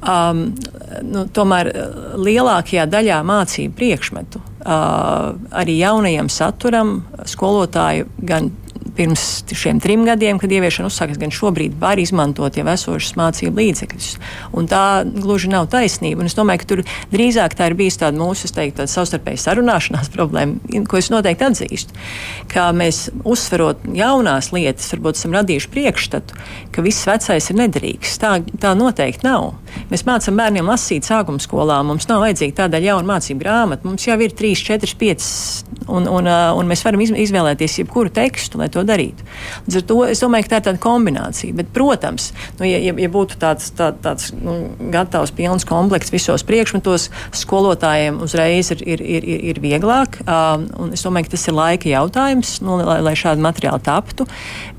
[0.00, 0.46] um,
[1.06, 1.72] nu, tomēr
[2.20, 5.30] lielākajā daļā mācību priekšmetu uh,
[5.62, 8.50] arī jaunajam saturam skolotāju gan
[8.96, 9.22] pirms
[9.56, 14.08] šiem trim gadiem, kad ieviešana uzsākas, gan šobrīd var izmantot jau esošas mācību līdzekļus.
[14.56, 16.22] Un tā gluži nav taisnība.
[16.22, 20.84] Un es domāju, ka tur drīzāk tā ir bijusi tāda mūsu teiktu, savstarpēja sarunāšanās problēma,
[20.90, 21.96] ko es noteikti atzīstu.
[22.50, 26.40] Kā mēs uzsverot jaunās lietas, varbūt esam radījuši priekšstatu,
[26.74, 28.18] ka viss vecais ir nederīgs.
[28.22, 29.54] Tā, tā noteikti nav.
[29.90, 31.80] Mēs mācām bērniem lasīt sākuma skolā.
[31.86, 33.86] Mums nav vajadzīga tāda jauna mācību grāmata.
[33.88, 35.28] Mums jau ir 3, 4, 5,
[35.90, 39.26] un, un, un mēs varam izvēlēties jebkuru tekstu, lai to darītu.
[39.66, 41.56] Līdz ar to es domāju, ka tā ir tāda kombinācija.
[41.56, 42.30] Bet, protams,
[42.60, 44.56] nu, ja, ja, ja būtu tāds, tā, tāds nu,
[44.92, 47.08] gatavs, pilns komplekts visos priekšmetos,
[47.42, 50.20] skolotājiem uzreiz ir, ir, ir, ir, ir vieglāk.
[50.24, 54.26] Um, es domāju, ka tas ir laika jautājums, nu, lai, lai šādi materiāli taptu.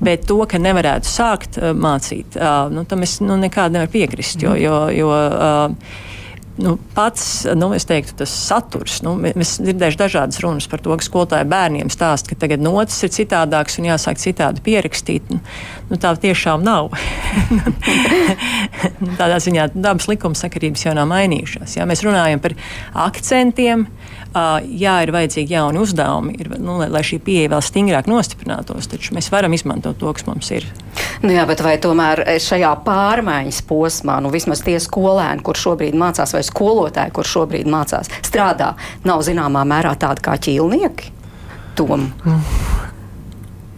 [0.02, 4.42] Bet to, ka nevarētu sākt uh, mācīt, uh, nu, tam es nu, nekādu nevaru piekrist.
[4.42, 6.10] Jo, jo, jo, uh,
[6.62, 9.00] nu, pats nu, teiktu, tas saturs.
[9.04, 13.12] Nu, mēs dzirdējuši dažādas runas par to, ka skolotāji bērniem stāsta, ka tagad notis ir
[13.14, 15.30] citādāks un jāsāk citādi pierakstīt.
[15.32, 15.40] Nu,
[15.90, 16.92] nu, tā tiešām nav.
[19.20, 21.78] Tādā ziņā dabas likuma sakarības jau nav mainījušās.
[21.78, 21.88] Ja?
[21.88, 22.58] Mēs runājam par
[23.08, 23.86] akcentiem.
[23.86, 28.90] Uh, jā, ir vajadzīgi jauni uzdevumi, ir, nu, lai, lai šī pieeja vēl stingrāk nostiprinātos,
[28.92, 30.68] taču mēs varam izmantot to, kas mums ir.
[31.22, 36.34] Nu jā, bet vai tomēr šajā pārmaiņas posmā, nu vismaz tie skolēni, kur šobrīd mācās
[36.34, 38.74] vai vai skolotāji, kur šobrīd mācās, strādā,
[39.06, 41.12] nav zināmā mērā tādi kā ķīlnieki?
[41.76, 42.10] Tom.
[42.24, 42.91] Mm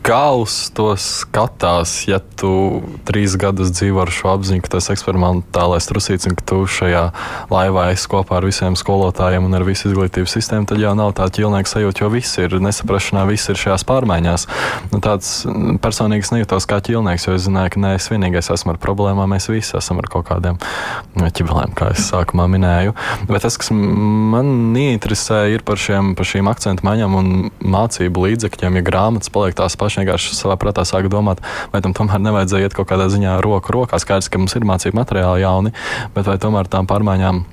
[0.05, 5.89] kā uz to skatās, ja tu trīs gadus dzīvo ar šo apziņu, ka tas eksperimentālais
[5.89, 7.05] trusīts un ka tu šajā
[7.53, 11.29] laivā esi kopā ar visiem skolotājiem un ar visu izglītības sistēmu, tad jau nav tā
[11.33, 14.45] ķilnieka sajūta, jo viss ir nesaprašanā, viss ir šajās pārmaiņās.
[14.93, 15.31] Nu, tāds
[15.85, 19.49] personīgs nejūtos kā ķilnieks, jo es zināju, ka ne es vienīgais esmu ar problēmām, mēs
[19.49, 20.61] visi esam ar kaut kādiem
[21.17, 22.93] ķibelēm, kā es sākumā minēju.
[23.31, 28.81] Bet tas, kas man interesē, ir par, šiem, par šīm akcentu maiņām un mācību līdzekļiem,
[28.83, 32.77] ja grāmatas paliek tās pašas vienkārši savā prātā sāku domāt, vai tam tomēr nevajadzēja iet
[32.77, 34.01] kaut kādā ziņā roku rokā.
[34.03, 35.75] Skaidrs, ka mums ir mācību materiāli jauni,
[36.17, 37.45] bet vai tomēr tām pārmaiņām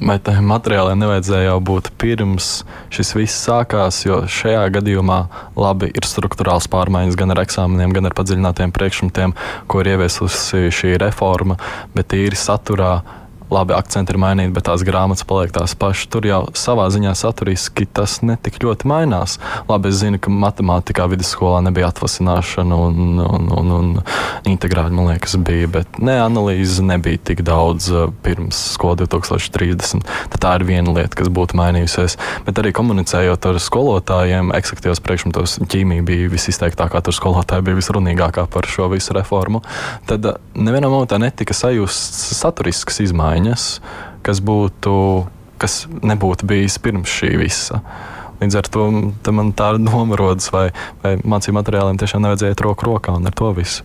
[0.00, 2.50] vai tam materiāliem nevajadzēja jau būt pirms
[2.92, 5.20] šis viss sākās, jo šajā gadījumā
[5.56, 9.36] labi ir struktūrāls pārmaiņas gan ar eksāmeniem, gan ar padziļinātiem priekšmetiem,
[9.70, 11.56] ko ir ieviesusi šī reforma,
[11.96, 12.98] bet tīri saturā
[13.50, 16.08] labi, akcenti ir mainīti, bet tās grāmatas paliek tās pašas.
[16.10, 19.38] Tur jau savā ziņā saturiski tas netik ļoti mainās.
[19.70, 23.92] Labi, es zinu, ka matemātikā vidusskolā nebija atvasināšana un, un, un, un
[24.50, 30.04] integrāļa, man liekas, bija, bet ne analīze nebija tik daudz uh, pirms skola 2030.
[30.34, 32.18] Tad tā ir viena lieta, kas būtu mainījusies.
[32.48, 38.70] Bet arī komunicējot ar skolotājiem, eksaktīvos priekšmetos ķīmija bija visizteiktākā, tur skolotāji bija visrunīgākā par
[38.70, 39.62] šo visu reformu.
[40.10, 43.80] Tad uh, nevienam momentā netika sajūsts saturisks izmaiņas izmaiņas,
[44.24, 45.26] kas, būtu,
[45.58, 47.82] kas nebūtu bijis pirms šī visa.
[48.40, 48.90] Līdz ar to
[49.32, 50.68] man tā doma rodas, vai,
[51.02, 53.82] vai mācību materiāliem tiešām nevajadzēja iet roku rokā un ar to visu.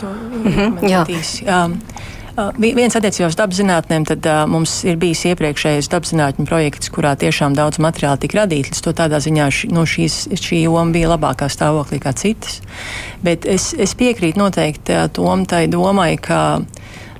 [0.00, 1.76] To mm -hmm,
[2.32, 6.88] Uh, viens attiecībā uz dabas zinātnēm, tad uh, mums ir bijis iepriekšējais dabas zinātņu projekts,
[6.88, 8.70] kurā tiešām daudz materiāla tika radīts.
[8.70, 12.62] Līdz to tādā ziņā ši, no šīs, šī joma bija labākā stāvoklī kā citas.
[13.20, 16.62] Bet es, es piekrītu noteikti uh, tom tai domai, ka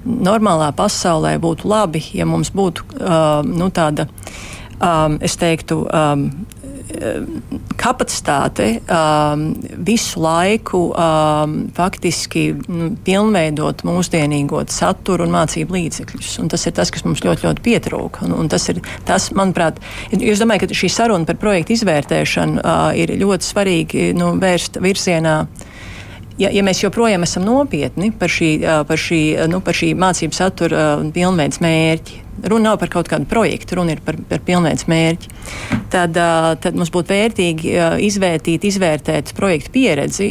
[0.05, 4.09] normālā pasaulē būtu labi, ja mums būtu uh, nu, tāda,
[4.79, 6.27] um, es teiktu, um,
[7.81, 9.45] kapacitāte um,
[9.87, 16.37] visu laiku um, faktiski nu, pilnveidot mūsdienīgo saturu un mācību līdzekļus.
[16.43, 18.27] Un tas ir tas, kas mums ļoti, ļoti pietrūka.
[18.27, 19.81] Un, un tas ir tas, manuprāt,
[20.13, 25.39] es domāju, ka šī saruna par projektu izvērtēšanu uh, ir ļoti svarīgi nu, vērst virzienā.
[25.43, 25.69] Uh,
[26.41, 28.53] ja, ja mēs joprojām esam nopietni par šī,
[28.89, 33.77] par šī, nu, par šī mācību satura pilnveids mērķi, Runa nav par kaut kādu projektu,
[33.79, 35.29] runa ir par, par pilnveids mērķi.
[35.93, 36.17] Tad,
[36.65, 37.75] tad mums būtu vērtīgi
[38.07, 40.31] izvērtīt, izvērtēt projektu pieredzi,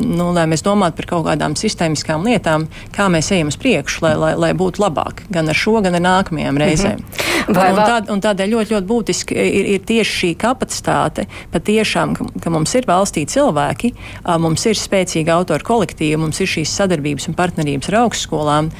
[0.00, 4.14] nu, lai mēs domātu par kaut kādām sistēmiskām lietām, kā mēs ejam uz priekšu, lai,
[4.22, 6.98] lai, lai būtu labāk gan ar šo, gan ar nākamajām reizēm.
[6.98, 7.24] Mm -hmm.
[7.52, 12.26] Vai, un, tād, un tādēļ ļoti, ļoti būtiski ir, ir tieši šī kapacitāte, patiešām, ka,
[12.40, 13.92] ka mums ir valstī cilvēki,
[14.40, 18.70] mums ir spēcīga autoru kolektīva, mums ir šīs sadarbības un partnerības ar augstskolām,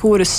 [0.00, 0.34] kuras,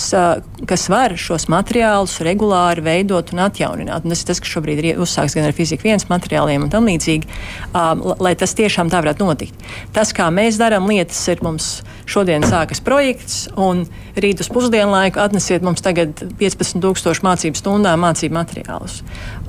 [0.68, 4.06] kas var šos materiālus regulāri veidot un atjaunināt.
[4.06, 6.90] Un tas ir tas, kas šobrīd ir uzsākts gan ar fiziku viens materiāliem un tam
[6.90, 7.30] līdzīgi,
[7.70, 9.70] um, lai tas tiešām tā varētu notikt.
[9.96, 13.86] Tas, kā mēs darām lietas, ir mums šodien sākas projekts, un
[14.20, 19.00] rīt uz pusdienu laiku atnesiet mums tagad 15,000 mācību stundām mācību materiālus.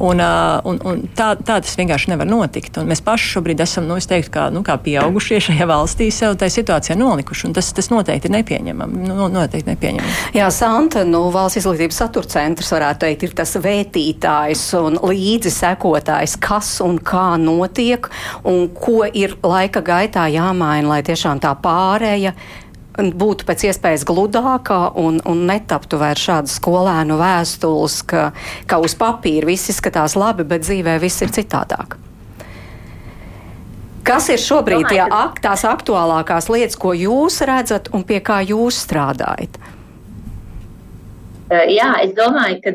[0.01, 2.79] Un, un, un tā, tā tas vienkārši nevar notikt.
[2.81, 6.55] Un mēs paši šobrīd esam, nu, teiktu, kā, nu, kā pieaugušie šajā valstī, sev tajā
[6.61, 7.53] situācijā nolikuši.
[7.57, 9.05] Tas, tas noteikti ir nepieņemami.
[9.09, 10.17] Nu, noteikti nepieņemami.
[10.37, 16.37] Jā, Santa, nu, valsts izglītības satura centrs varētu teikt, ir tas vētītājs un līdzi sekotājs,
[16.41, 18.09] kas un kā notiek
[18.49, 22.35] un ko ir laika gaitā jāmaina, lai tiešām tā pārēja
[22.99, 28.31] būtu pēc iespējas gludākā un, un netaptu vairs šādas skolēnu vēstules, ka,
[28.67, 31.97] ka uz papīra viss izskatās labi, bet dzīvē viss ir citādāk.
[34.05, 38.81] Kas ir šobrīd tie, ak, tās aktuālākās lietas, ko jūs redzat un pie kā jūs
[38.87, 39.61] strādājat?
[41.51, 42.73] Jā, es domāju, ka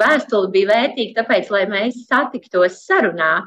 [0.00, 3.40] vēstule bija vērtīga, tāpēc, lai mēs satiktos sarunā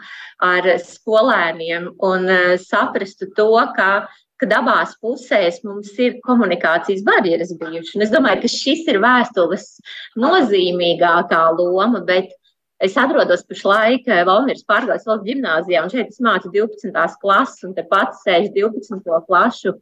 [0.43, 2.29] ar skolēniem un
[2.63, 4.07] saprastu to, ka
[4.43, 7.95] ka abās pusēs mums ir komunikācijas barjeras bijušas.
[7.97, 9.67] Un es domāju, ka šis ir vēstules
[10.19, 12.33] nozīmīgākā loma, bet
[12.83, 17.17] es atrodos pašlaik eh, Valmīras pārgājas valsts ģimnāzijā, un šeit es mācu 12.
[17.23, 19.11] klases, un te pats sēž 12.
[19.27, 19.77] klašu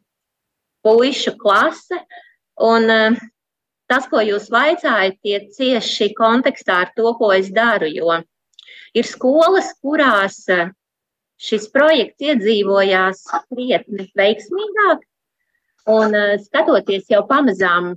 [0.86, 2.02] puišu klase.
[2.62, 3.22] Un, uh,
[3.90, 7.88] tas, ko jūs vaicājat, ir cieši kontekstā ar to, ko es daru.
[7.90, 8.20] Jo
[8.92, 10.68] ir skolas, kurās uh,
[11.42, 15.02] šis projekts iedzīvojās krietni veiksmīgāk.
[15.92, 17.96] Un uh, skatoties jau pamazām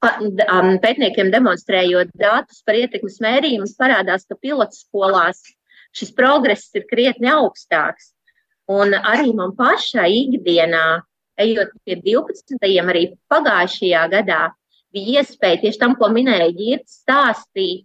[0.00, 5.42] pētniekiem demonstrējot datus par ietekmes mērījumu, parādās, ka pilotskolās
[5.92, 8.14] šis progress ir krietni augstāks.
[8.70, 11.02] Un arī man pašai ikdienā,
[11.40, 12.56] ejot pie 12.
[12.80, 14.40] arī pagājušajā gadā,
[14.94, 17.84] bija iespēja tieši tam, ko minēja Girts, stāstīt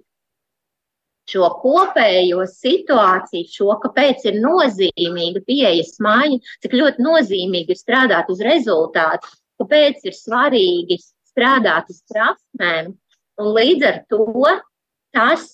[1.30, 8.44] šo kopējo situāciju, šo, kāpēc ir nozīmīga pieejas maiņa, cik ļoti nozīmīgi ir strādāt uz
[8.46, 11.00] rezultātu, kāpēc ir svarīgi
[11.32, 12.94] strādāt uz prasmēm.
[13.42, 14.26] Un līdz ar to
[15.16, 15.48] tas,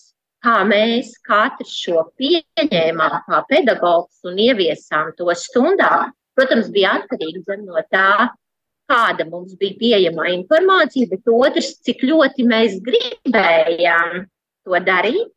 [0.44, 7.82] kā mēs katrs šo pieņēmām kā pedagogs un ieviesām to stundā, protams, bija atkarīgs no
[7.94, 8.30] tā,
[8.92, 14.26] kāda mums bija pieejama informācija, bet otrs, cik ļoti mēs gribējām
[14.66, 15.30] to darīt,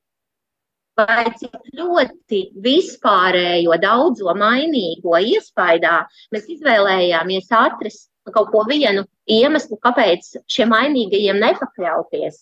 [0.98, 6.04] vai cik ļoti vispārējo daudzo mainīgo iespaidā
[6.34, 12.38] mēs izvēlējāmies atrast kaut ko vienu iemeslu, kāpēc šiem mainīgajiem nepakļauties.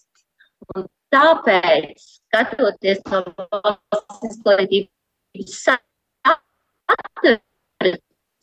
[0.76, 5.62] Un tāpēc, skatoties no valsts izglītības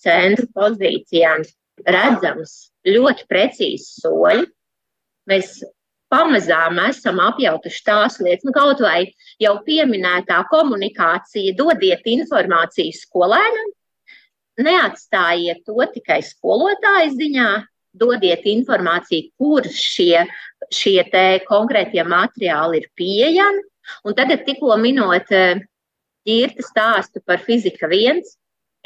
[0.04, 1.46] centra pozīcijām,
[1.88, 2.56] redzams
[2.88, 4.46] ļoti precīzi soļi.
[5.30, 5.60] Mēs
[6.12, 13.74] pamazām esam apjautuši tās lietas, nu, kaut vai jau pieminētā komunikācija, dodiet informāciju skolēnam,
[14.60, 17.50] neatstājiet to tikai skolotāju ziņā,
[18.00, 20.26] dodiet informāciju, kur šie,
[20.74, 21.02] šie
[21.48, 23.66] konkrētie materiāli ir pieejami.
[24.06, 25.32] Un tagad, tikko minot
[26.28, 28.36] ģirta stāstu par fizika viens,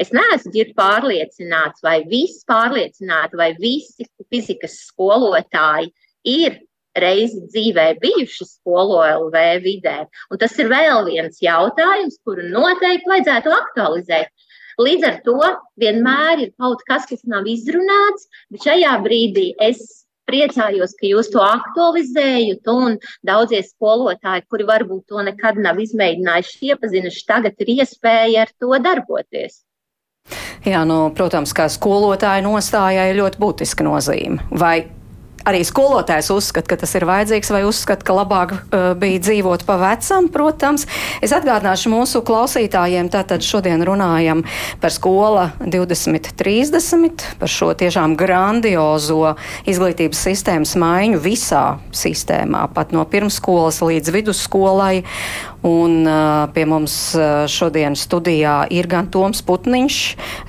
[0.02, 5.92] Es neesmu pārliecināts, vai visi pārliecināti, vai visi fizikas skolotāji
[6.26, 6.56] ir
[7.00, 10.04] reizi dzīvē bijuši skolo LV vidē.
[10.32, 14.32] Un tas ir vēl viens jautājums, kuru noteikti vajadzētu aktualizēt.
[14.82, 15.40] Līdz ar to
[15.82, 19.84] vienmēr ir kaut kas, kas nav izrunāts, bet šajā brīdī es
[20.30, 27.28] priecājos, ka jūs to aktualizējat, un daudzie skolotāji, kuri varbūt to nekad nav izmēģinājuši, iepazinuši,
[27.30, 29.62] tagad ir iespēja ar to darboties.
[30.64, 34.46] Jā, nu, protams, kā skolotāja nostājai ļoti būtiska nozīme.
[34.56, 34.78] Vai
[35.48, 39.78] arī skolotājs uzskata, ka tas ir vajadzīgs, vai uzskata, ka labāk uh, bija dzīvot pa
[39.82, 40.88] vecam, protams.
[41.24, 44.44] Es atgādināšu mūsu klausītājiem, tātad šodien runājam
[44.84, 49.36] par skola 2030, par šo tiešām grandiozo
[49.70, 55.04] izglītības sistēmas maiņu visā sistēmā, pat no pirmskolas līdz vidusskolai.
[55.64, 60.00] Un uh, pie mums uh, šodien studijā ir gan Toms Putniņš,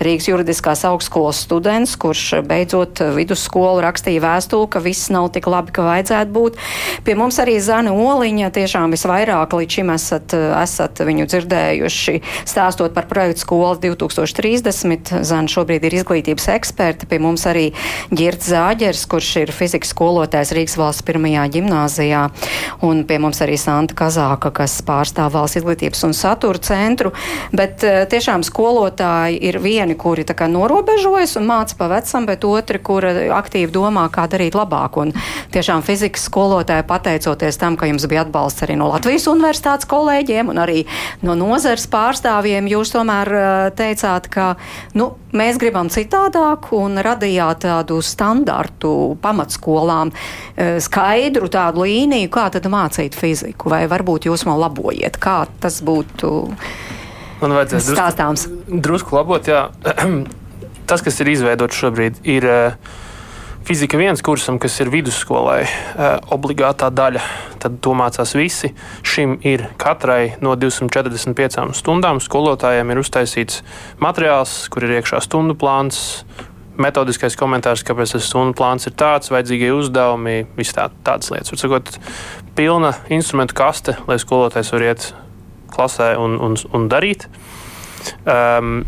[0.03, 5.85] Rīgas juridiskās augstskolas students, kurš beidzot vidusskolu rakstīja vēstuli, ka viss nav tik labi, kā
[5.87, 6.59] vajadzētu būt.
[7.07, 13.07] Pie mums arī Zana Oliņa tiešām visvairāk līdz šim esat, esat viņu dzirdējuši stāstot par
[13.11, 15.15] projektu skolu 2030.
[15.23, 17.07] Zana šobrīd ir izglītības eksperta.
[17.11, 17.69] Pie mums arī
[18.11, 22.27] Girts Zāģers, kurš ir fizikas skolotājs Rīgas valsts pirmajā ģimnāzijā.
[22.87, 27.13] Un pie mums arī Santa Kazāka, kas pār pārstāv valsts izglītības un satura centru,
[27.53, 32.45] bet eh, tiešām skolotāji ir vieni, kuri tā kā norobežojas un māca pa vecam, bet
[32.45, 34.97] otri, kuri aktīvi domā, kā darīt labāk.
[34.97, 35.13] Un
[35.53, 40.63] tiešām fizikas skolotāji pateicoties tam, ka jums bija atbalsts arī no Latvijas universitātes kolēģiem un
[40.63, 40.87] arī
[41.23, 44.55] no nozars pārstāvjiem, jūs tomēr eh, teicāt, ka
[44.97, 50.15] nu, mēs gribam citādāk un radījāt tādu standartu pamatskolām,
[50.57, 55.19] eh, skaidru tādu līniju, kā tad mācīt fiziku, vai varbūt jūs man labojat labojiet.
[55.19, 56.47] Kā tas būtu
[57.41, 58.47] Man vajadzēs stāstāms?
[58.47, 59.69] Drusku, drusku labot, jā.
[60.89, 62.77] tas, kas ir izveidots šobrīd, ir uh,
[63.67, 67.21] fizika viens kursam, kas ir vidusskolai uh, obligātā daļa.
[67.61, 68.75] Tad to mācās visi.
[69.03, 73.63] Šim ir katrai no 245 stundām skolotājiem ir uztaisīts
[74.01, 76.25] materiāls, kur ir iekšā stundu plāns,
[76.81, 81.53] metodiskais komentārs, kāpēc tas stundu plāns ir tāds, vajadzīgie uzdevumi, visas tā, tādas lietas.
[81.55, 81.93] Var sakot,
[82.57, 85.09] pilna instrumentu kaste, lai skolotājs var iet
[85.75, 87.27] klasē un, un, un darīt.
[88.29, 88.85] Um,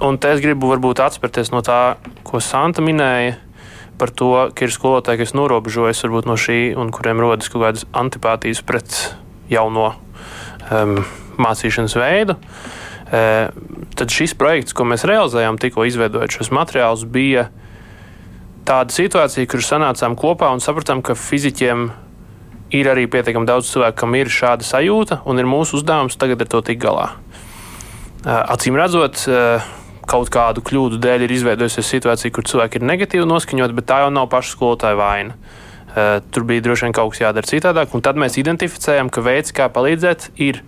[0.00, 3.36] un te es gribu varbūt atspērties no tā, ko Santa minēja.
[4.00, 8.62] Par to, ka ir skolotāji, kas norobežojas no šī un kuriem rodas kaut kādas antipātijas
[8.64, 8.96] pret
[9.52, 9.90] jauno
[10.72, 11.02] um,
[11.36, 12.38] mācīšanas veidu.
[13.10, 13.50] Uh,
[13.98, 17.50] tad šis projekts, ko mēs realizējām, tikko izveidojot šos materiālus, bija
[18.64, 21.90] tāda situācija, kur sanācām kopā un sapratām, ka fizikiem
[22.74, 26.50] ir arī pietiekami daudz cilvēku, kam ir šāda sajūta, un ir mūsu uzdevums tagad ar
[26.50, 27.10] to tikt galā.
[28.24, 29.24] Acīm redzot,
[30.10, 34.10] kaut kādu kļūdu dēļ ir izveidojusies situācija, kur cilvēki ir negatīvi noskaņoti, bet tā jau
[34.14, 35.36] nav paša skolotāja vaina.
[36.30, 39.66] Tur bija droši vien kaut kas jādara citādāk, un tad mēs identificējam, ka veids, kā
[39.72, 40.62] palīdzēt, ir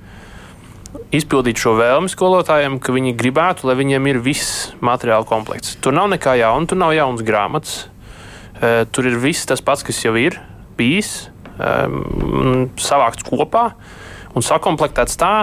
[1.15, 5.77] izpildīt šo vēlmi skolotājiem, ka viņi gribētu, lai viņiem ir viss materiāla komplekts.
[5.83, 7.77] Tur nav nekā jauna, tur nav jaunas grāmatas.
[8.93, 10.38] Tur ir viss tas pats, kas jau ir
[10.79, 13.71] bijis um, savākts kopā
[14.37, 15.35] un sakomplektēts tā,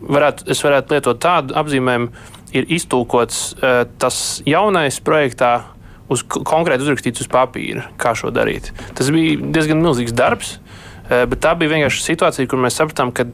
[0.00, 2.10] varētu, es varētu lietot tādu apzīmējumu,
[2.56, 5.54] ir iztulkots uh, tas jaunais projektā
[6.12, 8.70] uz konkrēti uzrakstīts uz papīra, kā šo darīt.
[8.94, 10.52] Tas bija diezgan milzīgs darbs,
[11.06, 13.26] bet tā bija vienkārši situācija, kur mēs sapratām, ka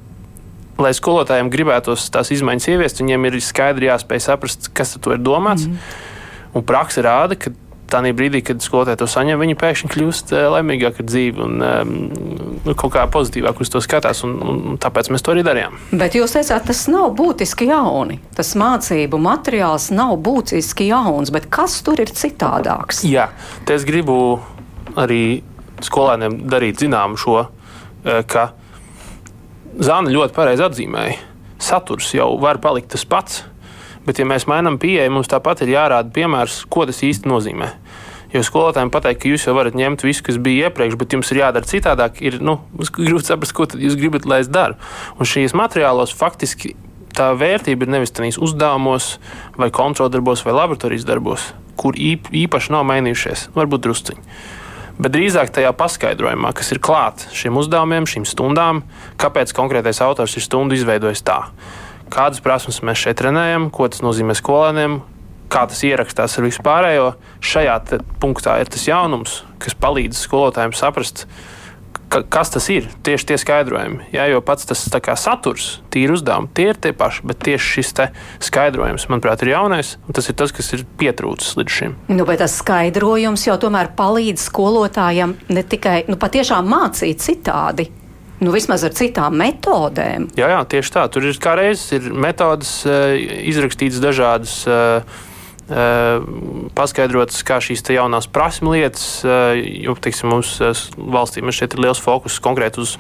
[0.81, 5.21] lai skolotājiem gribētos tās izmaiņas ieviest, viņiem ir skaidri jāspēj saprast, kas ar to ir
[5.23, 5.67] domāts.
[5.69, 6.59] Mm -hmm.
[6.59, 7.53] Un praksa rāda, ka
[7.93, 12.73] tādā brīdī, kad skolotāji to saņem, viņi pēkšņi kļūst uh, laimīgāki ar dzīvi un um,
[12.73, 14.25] kaut kā pozitīvāk uz to skatās.
[14.27, 15.77] Un, un tāpēc mēs to arī darījām.
[15.93, 18.19] Bet jūs teicāt, tas nav būtiski jauni.
[18.37, 23.05] Tas mācību materiāls nav būtiski jauns, bet kas tur ir citādāks?
[23.09, 23.29] Jā,
[23.69, 24.17] te es gribu
[24.99, 25.43] arī
[25.83, 27.47] skolēniem darīt zināmu šo,
[28.03, 28.51] ka
[29.81, 31.17] Zana ļoti pareizi atzīmēja.
[31.63, 33.39] Saturs jau var palikt tas pats,
[34.05, 37.71] bet, ja mēs mainām pieeju, mums tāpat ir jārāda piemērs, ko tas īsti nozīmē.
[38.33, 41.43] Jo skolotājiem pateikt, ka jūs jau varat ņemt visu, kas bija iepriekš, bet jums ir
[41.43, 44.79] jādara citādāk, ir nu, grūti saprast, ko jūs gribat, lai es daru.
[45.19, 46.73] Un šīs materiālos faktiski
[47.13, 49.19] tā vērtība ir nevis tādās uzdevumos,
[49.61, 53.51] vai kontroldarbos, vai laboratorijas darbos, kur īpaši nav mainījušies.
[53.59, 54.61] Varbūt drusciņi
[55.03, 58.83] bet drīzāk tajā paskaidrojumā, kas ir klāts šiem uzdevumiem, šīm stundām,
[59.21, 61.41] kāpēc konkrētais autors ir stundu izveidojis tā.
[62.13, 65.01] Kādas prasmes mēs šeit trenējam, ko tas nozīmē skolēniem,
[65.53, 67.09] kā tas ierakstās ar vispārējo.
[67.45, 67.79] Šajā
[68.23, 71.27] punktā ir tas jaunums, kas palīdz skolotājiem saprast,
[72.13, 74.09] ka, kas tas ir, tieši tie skaidrojumi.
[74.15, 77.95] Jā, jo pats tas kā, saturs, tīri uzdevumi, tie ir tie paši, bet tieši šis
[78.49, 81.97] skaidrojums, manuprāt, ir jaunais, un tas ir tas, kas ir pietrūcis līdz šim.
[82.13, 87.91] Nu, bet tas skaidrojums jau tomēr palīdz skolotājiem ne tikai nu, patiešām mācīt citādi.
[88.43, 90.33] Nu, vismaz ar citām metodēm.
[90.35, 91.05] Jā, jā, tieši tā.
[91.15, 93.15] Tur ir kā reizes ir metodas, eh,
[93.53, 95.21] izrakstītas dažādas uh,
[95.71, 96.23] Eh,
[96.75, 102.03] paskaidrotas, kā šīs jaunās prasme lietas, eh, jo teiksim, mums eh, valstī šeit ir liels
[102.03, 102.97] fokus konkrēti uz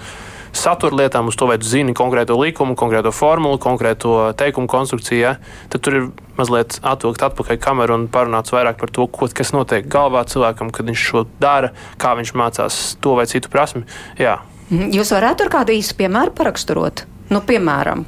[0.53, 5.35] satura lietām, uz to, vai tu zini konkrēto likumu, konkrēto formulu, konkrēto teikumu konstrukciju, ja?
[5.73, 9.89] tad tur ir mazliet atvilkt atpakaļ kameru un parunāts vairāk par to, ko, kas notiek
[9.89, 13.85] galvā cilvēkam, kad viņš šo dara, kā viņš mācās to vai citu prasmi.
[14.21, 14.39] Jā.
[14.69, 14.93] Mhm.
[14.95, 17.09] Jūs varētu ar kādu īsu piemēru paraksturot?
[17.33, 18.05] Nu, piemēram,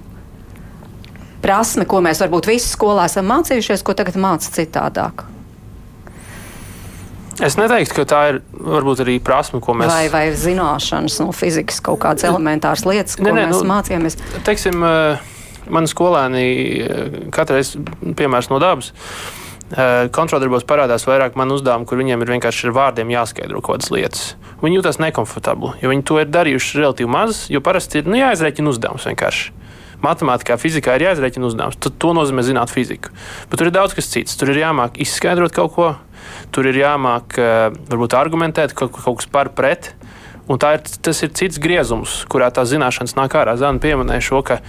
[1.44, 5.26] prasme, ko mēs varbūt visi skolā esam mācījušies, ko tagad māca citādāk?
[7.42, 9.90] Es neteiktu, ka tā ir varbūt arī prasme, ko mēs.
[9.90, 14.18] Vai, vai zināšanas no fizikas, kaut kādas elementāras lietas, ko ne, ne, mēs nu, mācījāmies.
[14.46, 15.24] Teiksim, eh,
[15.74, 18.92] man skolēni eh, katreiz piemērs no dabas.
[19.74, 23.90] Eh, kontroldarbos parādās vairāk man uzdevumu, kur viņiem ir vienkārši ar vārdiem jāskaidro kaut kādas
[23.90, 24.24] lietas.
[24.62, 28.70] Viņi jūtas nekomfortabli, jo viņi to ir darījuši relatīvi maz, jo parasti ir nu, jāizrēķina
[28.70, 29.63] uzdevums vienkārši
[30.04, 31.78] matemātikā, fizikā ir jāizreķina uzdevums.
[31.80, 33.12] Tad to nozīmē zināt fiziku.
[33.50, 34.36] Bet tur ir daudz kas cits.
[34.40, 35.90] Tur ir jāmāk izskaidrot kaut ko,
[36.54, 39.94] tur ir jāmāk eh, varbūt argumentēt kaut, kaut kas par pret.
[40.44, 43.56] Un ir, tas ir cits griezums, kurā tā zināšanas nāk ārā.
[43.56, 44.60] Zana pieminēja šo, ka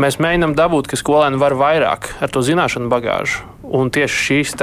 [0.00, 3.46] mēs mēģinām dabūt, ka skolēni var vairāk ar to zināšanu bagāžu.
[3.64, 4.58] Un tieši šīs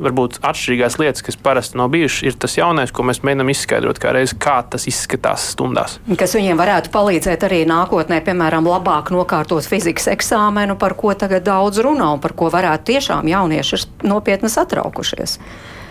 [0.00, 4.14] varbūt atšķirīgās lietas, kas parasti nav bijušas, ir tas jaunais, ko mēs mēģinām izskaidrot, kā,
[4.16, 5.98] reiz, kā tas izskatās stundās.
[6.20, 11.82] Kas viņiem varētu palīdzēt arī nākotnē, piemēram, labāk nokārtot fizikas eksāmenu, par ko tagad daudz
[11.84, 15.38] runā un par ko varētu tiešām jaunieši ir nopietni satraukušies.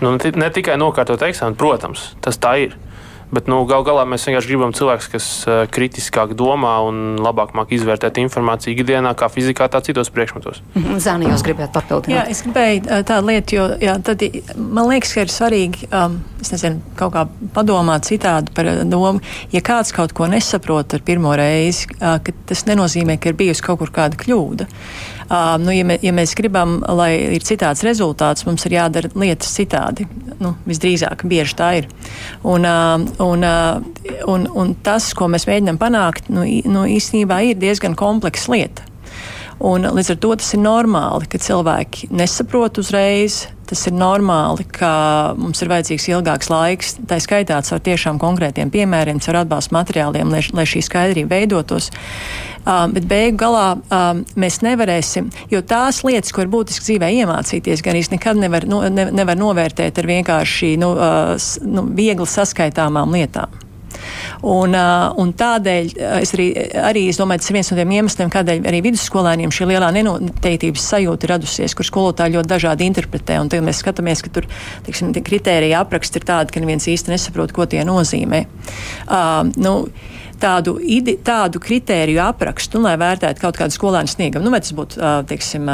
[0.04, 2.78] Nu, ne, tikai nokārtot eksāmenu, protams, tas tā ir.
[3.30, 5.26] Bet nu, gal galā mēs vienkārši gribam cilvēkus, kas
[5.74, 10.64] kritiskāk domā un labāk māk izvērtēt informāciju ikdienā, kā fizikā, tā citos priekšmetos.
[10.74, 10.98] Mhm.
[11.04, 12.16] Zāni, jūs gribētu papildināt?
[12.16, 14.26] Jā, es gribēju tādu lietu, jo jā, tad,
[14.58, 19.22] man liekas, ka ir svarīgi um, nezinu, kaut kā padomāt citādi par domu.
[19.54, 22.18] Ja kāds kaut ko nesaprot ar pirmo reizi, uh,
[22.50, 24.70] tas nenozīmē, ka ir bijusi kaut kur kāda kļūda.
[25.30, 30.08] Nu, ja, mē, ja mēs gribam, lai ir citāds rezultāts, mums ir jādara lietas citādi.
[30.42, 31.90] Nu, visdrīzāk, bieži tā ir.
[32.42, 33.46] Un, un,
[34.34, 38.88] un, un tas, ko mēs mēģinām panākt, nu, nu, īstenībā ir diezgan kompleksa lieta.
[39.60, 45.36] Un, līdz ar to tas ir normāli, ka cilvēki nesaprot uzreiz, Tas ir normāli, ka
[45.38, 50.42] mums ir vajadzīgs ilgāks laiks, tā skaitā ar tiešām konkrētiem piemēriem, ar atbalstu materiāliem, lai,
[50.58, 51.92] lai šī skaidrība veidotos.
[52.70, 57.82] Uh, bet beigu galā uh, mēs nevarēsim, jo tās lietas, ko ir būtiski dzīvē iemācīties,
[57.82, 63.18] gan īsti nekad nevar, no, ne, nevar novērtēt ar vienkārši nu, uh, nu, viegli saskaitāmām
[63.18, 63.58] lietām.
[64.46, 64.76] Un,
[65.20, 65.90] un tādēļ
[66.22, 66.46] es arī,
[66.80, 70.86] arī es domāju, tas ir viens no tiem iemesliem, kādēļ arī vidusskolēniem šī lielā nenoteiktības
[70.94, 73.42] sajūta ir radusies, kur skolotāji ļoti dažādi interpretē.
[73.42, 74.48] Un tagad mēs skatāmies, ka tur
[74.88, 78.46] tiksim, kritērija apraksti ir tādi, ka neviens īsti nesaprot, ko tie nozīmē.
[79.10, 79.76] Uh, nu,
[80.42, 84.46] tādu, ide, tādu kritēriju aprakstu, nu, lai vērtētu kaut kādu skolēnu sniegumu.
[84.46, 85.68] Nu, vai tas būtu teiksim,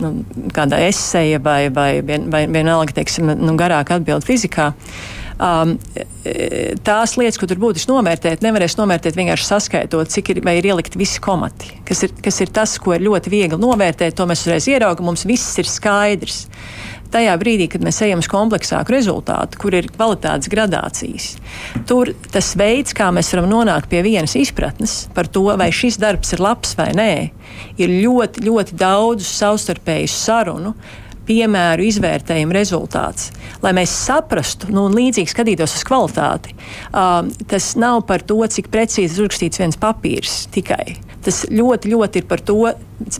[0.00, 0.14] nu,
[0.56, 4.72] kāda eseja vai, vai, vien, vai vienalga teiksim, nu, garāka atbilde fizikā.
[5.36, 5.74] um,
[6.86, 11.20] tās lietas, ko tur būtiski novērtēt, nevarēs novērtēt vienkārši saskaitot, cik ir, ir ielikt visi
[11.22, 11.74] komati.
[11.86, 15.26] Kas ir, kas ir tas, ko ir ļoti viegli novērtēt, to mēs uzreiz ieraugam, mums
[15.28, 16.46] viss ir skaidrs
[17.12, 21.30] tajā brīdī, kad mēs ejam uz kompleksāku rezultātu, kur ir kvalitātes gradācijas.
[21.88, 26.34] Tur tas veids, kā mēs varam nonākt pie vienas izpratnes par to, vai šis darbs
[26.36, 27.10] ir labs vai nē,
[27.80, 30.76] ir ļoti, ļoti daudz savstarpēju sarunu
[31.26, 33.30] piemēru izvērtējumu rezultāts.
[33.64, 36.54] Lai mēs saprastu, nu, un līdzīgi skatītos uz kvalitāti,
[36.92, 41.00] um, tas nav par to, cik precīzi uzrakstīts viens papīrs tikai.
[41.26, 42.60] Tas ļoti, ļoti ir par to,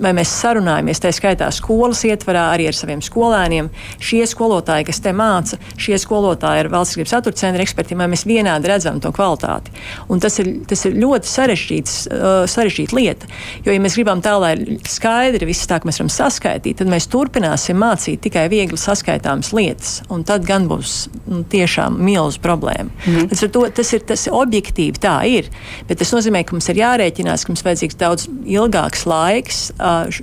[0.01, 3.69] vai mēs sarunājamies, tā skaitā skolas ietvarā, arī ar saviem skolēniem.
[4.03, 8.25] Šie skolotāji, kas te māca, šie skolotāji ir valsts gribas satura centra eksperti, vai mēs
[8.29, 9.75] vienādi redzam to kvalitāti.
[10.13, 13.31] Un tas ir, tas ir ļoti sarežģīts, uh, sarežģīta lieta.
[13.67, 14.55] Jo, ja mēs gribam tā, lai
[14.89, 20.01] skaidri viss tā, ka mēs varam saskaitīt, tad mēs turpināsim mācīt tikai viegli saskaitāmas lietas.
[20.13, 20.97] Un tad gan būs
[21.29, 22.91] nu, tiešām milzīga problēma.
[23.05, 23.29] Mm.
[23.31, 25.51] Tas, to, tas ir tas objektīvi tā ir.
[25.89, 29.66] Bet tas nozīmē, ka mums ir jārēķinās, ka mums vajadzīgs daudz ilgāks laiks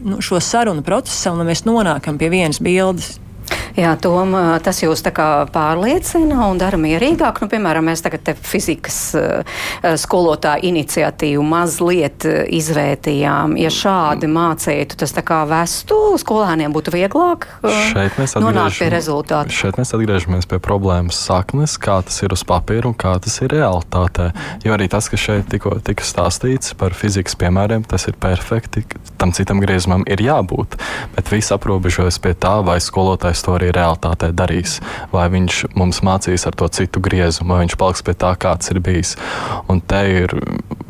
[0.03, 3.17] Nu, šo sarunu procesam, un mēs nonākam pie vienas bildes.
[3.73, 7.41] Jā, Tom, tas jūs tā kā pārliecina un dara mierīgāk.
[7.41, 8.97] Nu, piemēram, mēs tagad te fizikas
[10.03, 13.55] skolotāju iniciatīvu mazliet izvērtījām.
[13.57, 19.55] Ja šādi mācītu, tas tā kā vestu skolēniem būtu vieglāk nonākt pie rezultātu.
[19.55, 23.53] Šeit mēs atgriežamies pie problēmas saknes, kā tas ir uz papīra un kā tas ir
[23.55, 24.29] realitātē.
[24.65, 28.85] Jo arī tas, kas šeit tikko tika stāstīts par fizikas piemēriem, tas ir perfekti.
[29.17, 30.77] Tam citam griezumam ir jābūt.
[31.15, 34.79] Bet viss aprobežojas pie tā, vai skolotājs to arī realitātē darīs.
[35.13, 38.81] Vai viņš mums mācīs ar to citu griezumu, vai viņš paliks pie tā, kāds ir
[38.83, 39.15] bijis.
[39.71, 40.35] Un te ir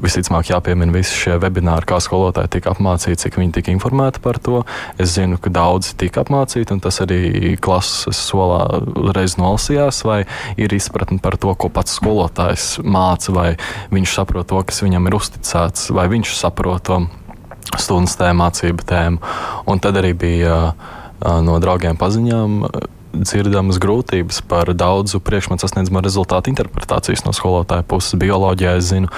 [0.03, 4.63] visticamāk jāpiemina visi šie webināri, kā skolotāji tika apmācīti, cik viņi tika informēti par to.
[4.99, 8.65] Es zinu, ka daudzi tika apmācīti, un tas arī klases solā
[9.15, 10.23] reiz nolasījās, vai
[10.59, 13.49] ir izpratne par to, ko pats skolotājs māca, vai
[13.93, 17.03] viņš saprot to, kas viņam ir uzticēts, vai viņš saprot to
[17.79, 19.33] stundas tēmu, mācību tēmu.
[19.71, 20.91] Un tad arī bija uh,
[21.23, 22.59] no draugiem paziņām
[23.13, 28.17] dzirdamas grūtības par daudzu priekšmetu sasniedzamo rezultātu interpretācijas no skolotāja puses.
[28.19, 29.11] Bioloģijā es zinu,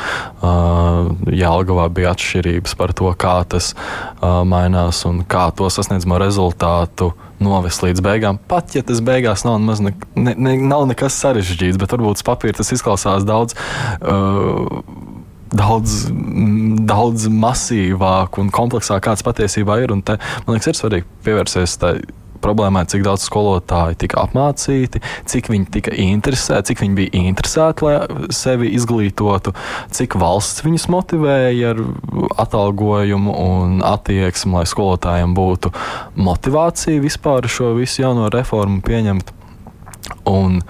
[1.31, 3.71] Jālgavā bija atšķirības par to, kā tas
[4.21, 8.39] mainās un kā to sasniedzamo rezultātu novest līdz beigām.
[8.51, 12.71] Pat ja tas beigās nav, ne, ne, nav nekas sarežģīts, bet varbūt uz papīra tas
[12.75, 13.57] izklausās daudz.
[13.99, 14.83] Uh,
[15.53, 16.05] daudz,
[16.89, 19.95] daudz masīvāk un kompleksāk, kāds patiesībā ir.
[20.05, 21.97] Te, man liekas, ir svarīgi pievērsties tai
[22.45, 28.27] problēmai, cik daudz skolotāju tika apmācīti, cik viņi tika interesēti, cik viņi bija interesēti, lai
[28.35, 29.55] sevi izglītotu,
[29.95, 31.81] cik valsts viņus motivēja ar
[32.45, 35.73] atalgojumu un attieksmi, lai skolotājiem būtu
[36.27, 39.33] motivācija vispār šo visu jauno reformu pieņemt.
[40.29, 40.61] Un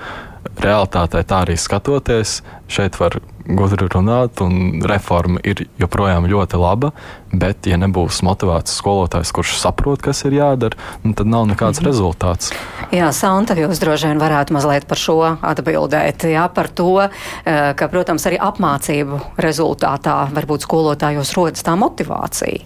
[0.61, 2.41] realitātē tā arī skatoties,
[2.71, 6.91] šeit var gudri runāt, un reforma ir joprojām ļoti laba.
[7.35, 11.89] Bet, ja nebūs motivēts skolotājs, kurš saprot, kas ir jādara, nu, tad nav nekāds -hmm.
[11.89, 12.53] rezultāts.
[12.91, 16.23] Jā, Santa, jūs droši vien varētu mazliet par šo atbildēt.
[16.23, 22.63] Jā, par to, eh, ka, protams, arī apmācību rezultātā varbūt skolotājos rodas tā motivācija.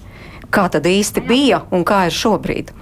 [0.49, 2.78] Kā tad īsti bija un kā ir šobrīd?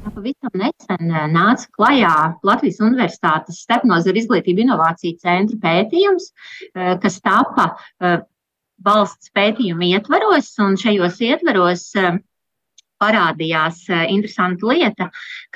[0.00, 2.14] Pavisam nesen eh, nāca klajā
[2.46, 6.30] Latvijas Universitātes starpnozara izglītība inovāciju centra pētījums,
[6.72, 7.66] eh, kas tapa
[8.00, 8.18] eh,
[8.80, 11.86] valsts pētījuma ietvaros, un šajos ietvaros
[13.00, 13.78] parādījās
[14.12, 15.06] interesanta lieta,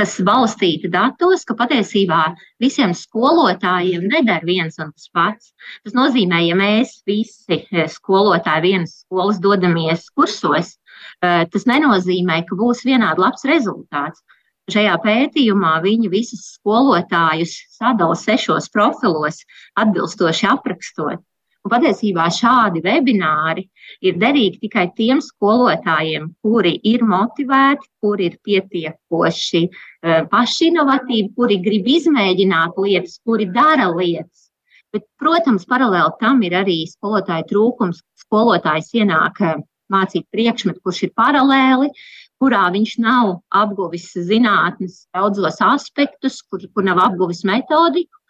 [0.00, 2.20] kas balstīta datos, ka patiesībā
[2.60, 5.50] visiem skolotājiem nedara viens un tas pats.
[5.84, 7.60] Tas nozīmē, ja mēs visi
[7.96, 10.78] skolotāji vienas skolas dodamies kursos,
[11.20, 14.23] tas nenozīmē, ka būs vienādi labs rezultāts.
[14.72, 19.42] Šajā pētījumā viņi visus skolotājus sadala sešos profilos,
[19.76, 21.20] atbilstoši aprakstot.
[21.64, 23.62] Un patiesībā šādi webināri
[24.04, 31.88] ir derīgi tikai tiem skolotājiem, kuri ir motivēti, kuri ir pietiekoši uh, pašinovatīvi, kuri grib
[31.98, 34.50] izmēģināt lietas, kuri dara lietas.
[34.92, 38.04] Bet, protams, paralēli tam ir arī skolotāju trūkums.
[38.26, 39.56] Skolotājs ienāk uh,
[39.92, 41.90] mācīt priekšmetu, kurš ir paralēli,
[42.44, 48.20] kurā viņš nav apguvis zinātnes daudzos aspektus, kur, kur nav apguvis metodiku.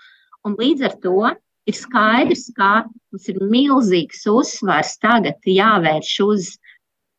[0.47, 1.17] Un līdz ar to
[1.67, 6.53] ir skaidrs, ka mums ir milzīgs uzsvars tagad jāvērš uz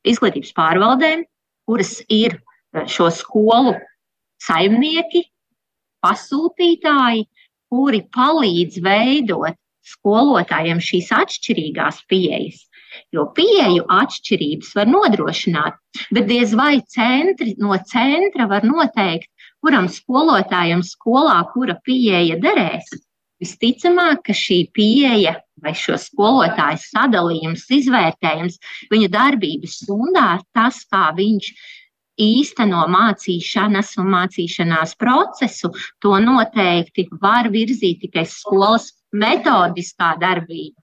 [0.07, 1.25] izglītības pārvaldēm,
[1.67, 3.73] kuras ir e, šo skolu
[4.45, 5.25] saimnieki,
[6.05, 7.25] pasūtītāji,
[7.73, 12.63] kuri palīdz veidot skolotājiem šīs atšķirīgās pieejas.
[13.15, 15.79] Jo pieeju atšķirības var nodrošināt,
[16.15, 19.29] bet diez vai centri no centra var noteikt,
[19.63, 22.89] kuram skolotājam skolā kura pieeja derēs.
[23.43, 28.55] visticamāk, ka šī pieeja vai šo skolotāju sadalījums, izvērtējums
[28.91, 31.49] viņa darbības stundā, tas, kā viņš
[32.21, 40.79] īsteno mācīšanas un mācīšanās procesu, to noteikti var virzīt tikai skolas metodiskā darbība.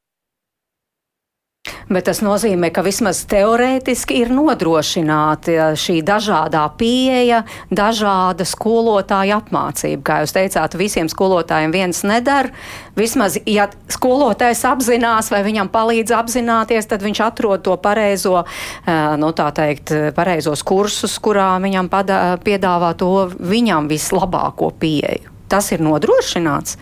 [1.92, 10.02] Bet tas nozīmē, ka vismaz teorētiski ir nodrošināta šī dažādā pieeja, dažāda skolotāja apmācība.
[10.06, 12.52] Kā jūs teicāt, visiem skolotājiem viens nedara.
[12.96, 19.32] Vismaz, ja skolotājs apzinās vai viņam palīdz apzināties, tad viņš atrod to pareizo, eh, nu
[19.36, 25.30] tā teikt, pareizos kursus, kurā viņam pada, piedāvā to viņam vislabāko pieeju.
[25.48, 26.76] Tas ir nodrošināts.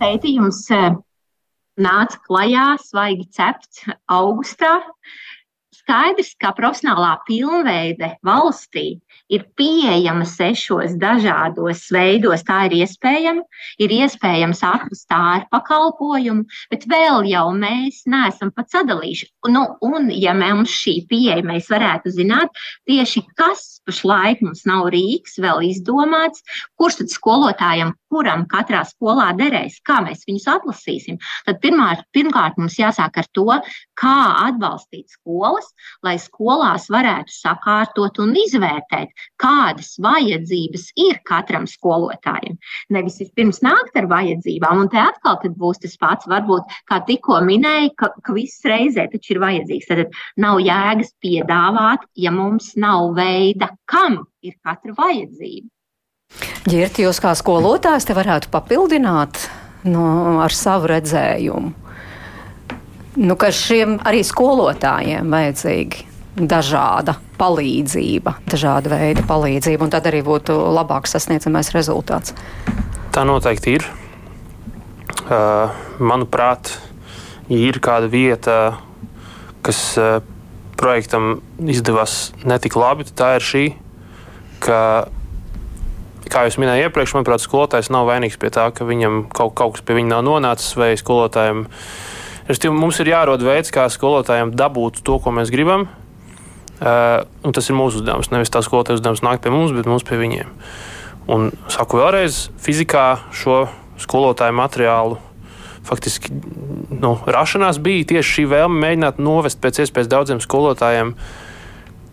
[0.00, 0.96] Pētījums eh,
[1.80, 4.80] nāca klajā, svaigi cepts augustā.
[5.74, 12.44] Skaidrs, ka profesionālā pilnveide valstī ir pieejama sešos dažādos veidos.
[12.46, 13.42] Tā ir iespējama,
[13.82, 19.28] ir iespējams atrast ārpakalpojumu, bet vēl jau mēs neesam pat sadalījuši.
[19.52, 22.54] Nu, un, ja mums šī pieeja, mēs varētu zināt
[22.88, 26.46] tieši, kas pašlaik mums nav rīks vēl izdomāts,
[26.80, 31.18] kurš tad skolotājam, kuram katrā skolā derēs, kā mēs viņus atlasīsim.
[31.48, 33.46] Tad pirmā, pirmkārt mums jāsāk ar to,
[33.98, 35.66] kā atbalstīt skolas,
[36.06, 39.10] lai skolās varētu sakārtot un izvērtēt,
[39.42, 42.58] kādas vajadzības ir katram skolotājam.
[42.94, 47.90] Nevis vispirms nākt ar vajadzībām, un te atkal būs tas pats, varbūt, kā tikko minēja,
[47.98, 49.90] ka, ka viss reizē taču ir vajadzīgs.
[49.90, 55.73] Tad nav jēgas piedāvāt, ja mums nav veida, kam ir katra vajadzība.
[56.64, 59.46] Ģirti, jūs kā skolotājs te varētu papildināt
[59.88, 61.74] no, ar savu redzējumu.
[63.14, 70.56] Nu, ka šiem arī skolotājiem vajadzīgi dažāda palīdzība, dažāda veida palīdzība, un tad arī būtu
[70.74, 72.34] labāks sasniedzamais rezultāts.
[73.14, 73.86] Tā noteikti ir.
[75.24, 75.70] Uh,
[76.02, 76.72] manuprāt,
[77.48, 78.56] ja ir kāda vieta,
[79.64, 80.18] kas uh,
[80.76, 83.64] projektam izdevās netik labi, tad tā ir šī,
[84.64, 84.80] ka,
[86.30, 89.84] kā jau minēju iepriekš, manuprāt, skolotājs nav vainīgs pie tā, ka viņam kaut, kaut kas
[89.86, 91.66] pie viņa nav nonācis, vai skolotājiem.
[92.76, 95.88] Mums ir jārod veids, kā skolotājiem dabūt to, ko mēs gribam.
[96.84, 97.22] Uh,
[97.54, 98.32] tas ir mūsu uzdevums.
[98.32, 100.50] Nevis tā skolotāja uzdevums nākt pie mums, bet mums pie viņiem.
[101.32, 103.62] Un saku vēlreiz, fizikā šo
[104.02, 105.20] skolotāju materiālu
[105.84, 106.32] faktiski
[106.90, 111.12] nu, rašanās bija tieši šī vēlme mēģināt novest pēc iespējas daudziem skolotājiem,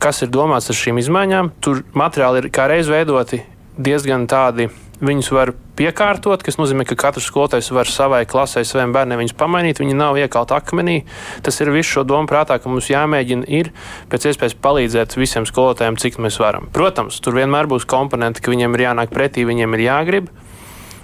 [0.02, 1.54] kas ir domāts ar šīm izmaiņām.
[1.64, 3.42] Tur materiāli ir kā reiz veidoti
[3.78, 4.70] diezgan tādi.
[5.02, 5.50] Viņus var
[5.80, 9.82] piekārtot, kas nozīmē, ka katrs skolotājs var savai klasē, saviem bērniem viņus pamainīt.
[9.82, 11.00] Viņi nav iekalti akmenī.
[11.42, 13.72] Tas ir viss šo domu prātā, ka mums jāmēģina ir
[14.12, 16.70] pēc iespējas palīdzēt visiem skolotājiem, cik mēs varam.
[16.76, 20.32] Protams, tur vienmēr būs komponenti, ka viņiem ir jānāk pretī, viņiem ir jāgrib.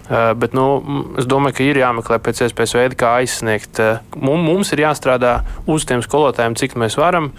[0.08, 0.68] Uh, bet nu,
[1.20, 3.82] es domāju, ka ir jāmeklē pēc iespējas veidi, kā aizsniegt.
[3.82, 7.34] Uh, mums ir jāstrādā uz tiem skolotājiem, cik mēs varam.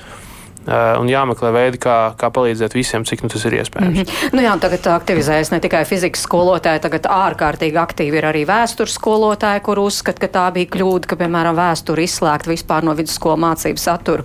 [0.69, 3.95] Uh, un jāmeklē veidi, kā, kā palīdzēt visiem, cik nu tas ir iespējams.
[3.95, 4.35] Mm -hmm.
[4.37, 9.63] nu jā, tagad aktivizējas ne tikai fizikas skolotāji, tagad ārkārtīgi aktīvi ir arī vēstures skolotāji,
[9.65, 14.23] kur uzskata, ka tā bija kļūda, ka, piemēram, vēsture izslēgta vispār no vidusskolu mācību satura.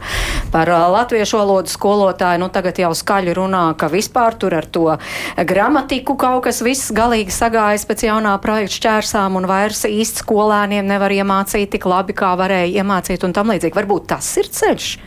[0.51, 4.97] Par uh, latviešu valodu skolotāju, nu tagad jau skaļi runā, ka vispār tur ar to
[5.37, 11.11] gramatiku kaut kas viss galīgi sagājas pēc jaunā projekta šķērsām un vairs īsti skolēniem nevar
[11.11, 13.79] iemācīt tik labi, kā varēja iemācīt un tam līdzīgi.
[13.79, 14.97] Varbūt tas ir ceļš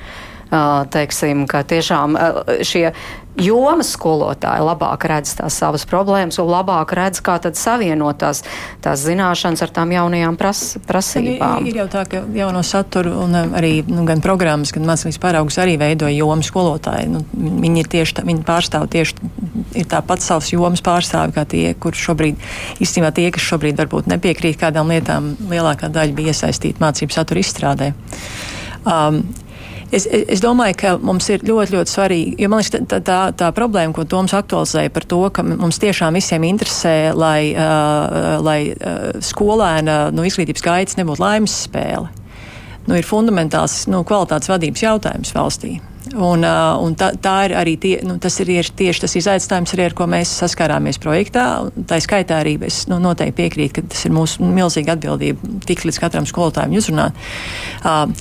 [0.50, 2.18] teiksim, ka tiešām
[2.62, 2.90] šie
[3.36, 8.42] jomas skolotāji labāk redz tās savas problēmas un labāk redz, kā tad savienot tās,
[8.84, 11.66] tās zināšanas ar tām jaunajām pras, prasībām.
[11.66, 15.60] Ir, ir jau tā, ka jauno saturu un arī nu, gan programmas, gan mācības paraugus
[15.62, 17.10] arī veido jomas skolotāji.
[17.12, 19.30] Nu, viņi ir tieši, tā, viņi pārstāv tieši,
[19.82, 22.40] ir tāpat savas jomas pārstāvi kā tie, kur šobrīd,
[22.80, 27.92] īstenībā tie, kas šobrīd varbūt nepiekrīt kādām lietām, lielākā daļa bija iesaistīta mācību satura izstrādē.
[28.86, 29.24] Um,
[29.96, 33.48] Es, es domāju, ka mums ir ļoti, ļoti svarīgi, jo man liekas, tā, tā, tā
[33.56, 39.16] problēma, ko Toms aktualizēja par to, ka mums tiešām visiem interesē, lai, uh, lai uh,
[39.24, 42.12] skolēna nu, izglītības gaitas nebūtu laimes spēle.
[42.86, 45.78] Nu, ir fundamentāls nu, kvalitātes vadības jautājums valstī.
[46.14, 49.88] Un, uh, un tā, tā ir arī tie, nu, tas ir tieši tas izaicinājums, arī,
[49.88, 51.46] ar ko mēs saskārāmies projektā.
[51.88, 55.98] Tā skaitā arī es nu, noteikti piekrītu, ka tas ir mūsu milzīga atbildība tikt līdz
[56.04, 57.26] katram skolotājam uzrunāt.
[57.82, 58.12] Uh,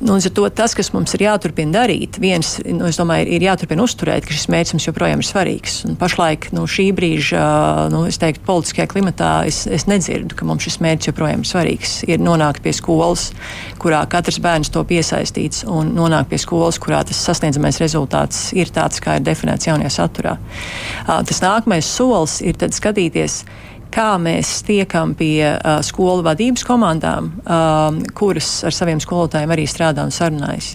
[0.00, 4.22] Nu, to, tas, kas mums ir jāturpina darīt, viens, nu, es domāju, ir, jāturpina uzturēt,
[4.26, 5.80] ka šis mērķis mums joprojām ir svarīgs.
[5.88, 7.42] Un pašlaik, nu, šī brīža,
[7.90, 11.96] nu, es teiktu, politiskajā klimatā es, es nedzirdu, ka mums šis mērķis joprojām ir svarīgs.
[12.06, 13.30] Ir nonākt pie skolas,
[13.82, 19.02] kurā katrs bērns to piesaistīts, un nonākt pie skolas, kurā tas sasniedzamais rezultāts ir tāds,
[19.02, 20.36] kā ir definēts jaunajā saturā.
[21.08, 23.42] Tas nākamais solis ir skatīties,
[23.92, 30.04] kā mēs tiekam pie uh, skolu vadības komandām, uh, kuras ar saviem skolotājiem arī strādā
[30.06, 30.72] un sarunājas.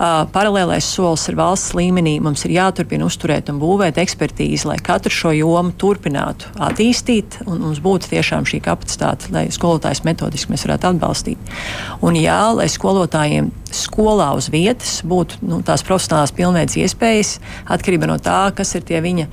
[0.00, 2.18] Uh, paralēlais solis ir valsts līmenī.
[2.22, 7.82] Mums ir jāturpina uzturēt un būvēt ekspertīzi, lai katru šo jomu turpinātu attīstīt, un mums
[7.84, 11.56] būtu tiešām šī kapacitāte, lai skolotājs metodiski mēs varētu atbalstīt.
[12.04, 17.36] Un jā, lai skolotājiem skolā uz vietas būtu nu, tās profesionālās pilnveidas iespējas
[17.70, 19.28] atkarībā no tā, kas ir tie viņa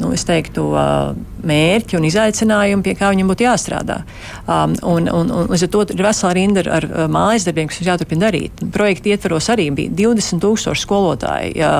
[0.00, 0.66] nu, teiktu,
[1.46, 4.00] mērķi un izaicinājumi, pie kā viņam būtu jāstrādā.
[4.44, 7.88] Um, un, un, un līdz ar to ir vesela rinda ar, mājas darbiem, kas mums
[7.88, 8.64] jāturpina darīt.
[8.74, 11.72] Projekta ietvaros arī bija 20,000 skolotāji jā,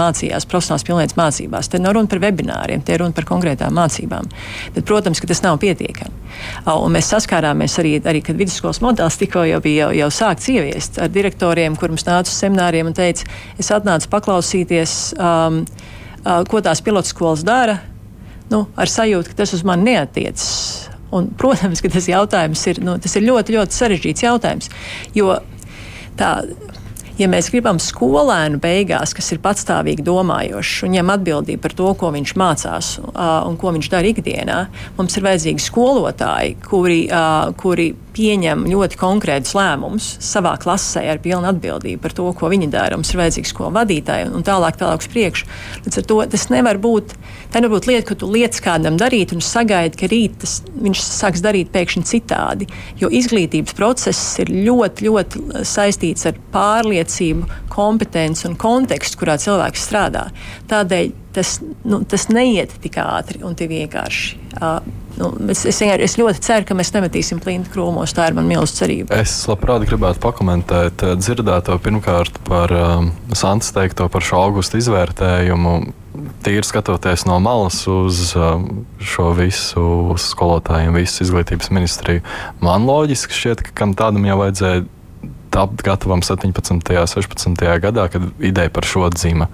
[0.00, 1.70] mācījās profesionālās pilnvērtības mācībās.
[1.70, 4.30] Te nav runa par webināriem, te ir runa par konkrētām mācībām.
[4.74, 6.22] Bet, protams, ka tas nav pietiekami.
[6.66, 10.98] Un mēs saskārāmies arī, arī kad vidusskolas modelis tikko jau bija jau, jau sākts ieviest
[11.02, 13.28] ar direktoriem, kur mums nāca uz semināriem un teica,
[13.60, 14.96] es atnācu paklausīties.
[15.18, 15.64] Um,
[16.24, 17.78] ko tās pilotskolas dara,
[18.52, 20.50] nu, ar sajūtu, ka tas uz mani neatiecas.
[21.14, 24.70] Un, protams, ka tas ir, nu, tas ir ļoti, ļoti sarežģīts jautājums.
[25.14, 25.36] Jo
[26.18, 26.40] tā
[27.18, 32.10] ja mēs gribam skolēnu beigās, kas ir patstāvīgi domājošs un ņem atbildību par to, ko
[32.14, 34.60] viņš mācās un ko viņš dara ikdienā,
[34.98, 37.00] mums ir vajadzīgi skolotāji, kuri,
[37.60, 42.98] kuri pieņem ļoti konkrētus lēmumus savā klasē ar pilnu atbildību par to, ko viņi dara.
[42.98, 45.48] Mums ir vajadzīgs skolu vadītāji un tālāk, tālāk uz priekšu.
[45.86, 47.16] Līdz ar to tas nevar būt.
[47.52, 51.02] Tā nevar būt lieta, ko tu liec kādam darīt un sagaidi, ka rīt tas, viņš
[51.04, 52.70] sāks darīt pēkšņi citādi.
[53.00, 60.28] Jo izglītības process ir ļoti, ļoti saistīts ar pārliecību, kompetenci un kontekstu, kurā cilvēks strādā.
[60.70, 61.56] Tādēļ tas,
[61.86, 64.38] nu, tas neiet tik ātri un tik vienkārši.
[64.54, 68.14] Uh, Nu, es, es, es ļoti ceru, ka mēs nemetīsim plinti krūmos.
[68.16, 69.18] Tā ir mana milzīga cerība.
[69.22, 75.76] Es labprāt gribētu pakomentēt dzirdēto pirmkārt par um, Santas teikto par šo augustu izvērtējumu.
[76.44, 79.84] Tīri skatoties no malas uz um, šo visu
[80.14, 82.22] uz skolotājiem, visu izglītības ministriju,
[82.62, 84.84] man loģiski šķiet, ka kam tādam jau vajadzēja
[85.54, 86.72] tapt gatavam 17.
[86.74, 87.62] un 16.
[87.80, 89.46] gadā, kad ideja par šo dzīmu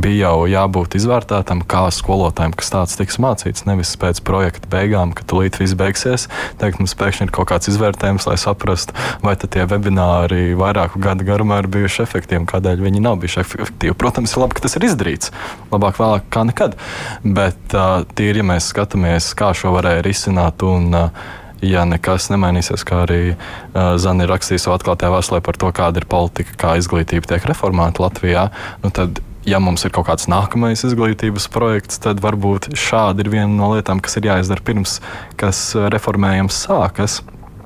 [0.00, 3.66] bija jau jābūt izvērtētam kā skolotājiem, kas tāds tiks mācīts.
[3.68, 6.28] Nevis pēc projekta beigām, kad tūlīt viss beigsies,
[6.62, 11.60] teikt, mums pēkšņi ir kaut kāds izvērtējums, lai saprastu, vai tie webināri vairāku gadu garumā
[11.62, 13.98] ir bijuši efektīvi, kādēļ viņi nav bijuši efektīvi.
[13.98, 15.34] Protams, ir labi, ka tas ir izdarīts.
[15.74, 16.78] Labāk vēlāk kā nekad.
[17.22, 21.30] Bet uh, tīri, ja mēs skatāmies, kā šo varēja risināt un uh,
[21.62, 26.02] ja nekas nemainīsies, kā arī uh, Zana ir rakstījis savā atklātajā vēstulē par to, kāda
[26.02, 28.48] ir politika, kā izglītība tiek reformēta Latvijā,
[28.82, 33.50] nu tad, ja mums ir kaut kāds nākamais izglītības projekts, tad varbūt šāda ir viena
[33.54, 34.98] no lietām, kas ir jāizdara pirms,
[35.40, 37.20] kas reformējams sākas.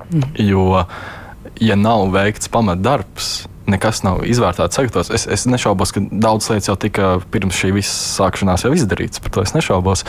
[0.07, 0.31] Mm.
[0.39, 0.65] Jo,
[1.61, 5.11] ja nav veikts pamatdarbs, nekas nav izvērtēts, sagatavots.
[5.13, 9.21] Es, es nešaubos, ka daudz lietas jau tika pirms šī visa sākšanās jau izdarīts.
[9.23, 10.05] Par to es nešaubos.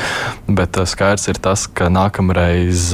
[0.46, 2.92] Bet skaidrs ir tas, ka nākamreiz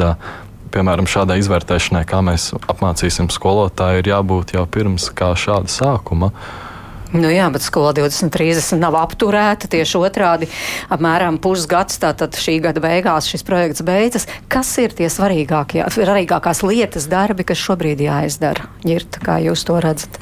[0.74, 6.34] piemēram, šādai izvērtēšanai, kā mēs apmācīsim skolotāju, ir jābūt jau pirms šāda sākuma.
[7.14, 9.68] Nu jā, bet skola 2030 nav apturēta.
[9.70, 10.48] Tieši otrādi
[10.90, 14.26] apmēram pusgads, tātad šī gada beigās šis projekts beidzas.
[14.50, 18.66] Kas ir tie svarīgākie, svarīgākās lietas, darbi, kas šobrīd jāizdara?
[18.82, 20.18] Ģirta, kā jūs to redzat?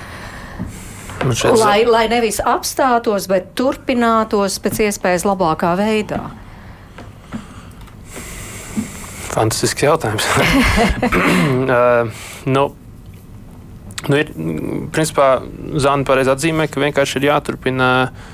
[1.57, 6.20] Lai, lai nevis apstātos, bet turpinātos pēc iespējas labākā veidā.
[9.33, 10.28] Fantastisks jautājums.
[11.66, 12.09] uh,
[12.57, 12.68] nu,
[14.11, 14.33] Nu, ir,
[14.91, 15.26] principā,
[15.78, 17.89] Zana pareizi atzīmē, ka vienkārši ir jāturpina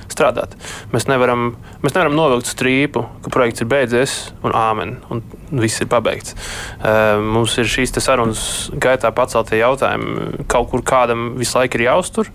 [0.09, 0.55] strādāt.
[0.94, 1.51] Mēs nevaram,
[1.82, 4.14] mēs nevaram novilkt strīpu, ka projekts ir beidzies
[4.46, 5.20] un āmen, un
[5.61, 6.32] viss ir pabeigts.
[6.80, 8.42] Uh, mums ir šīs sarunas
[8.80, 10.46] gaitā paceltie jautājumi.
[10.49, 12.32] Kaut kur kādam visu laiku ir jāuztur,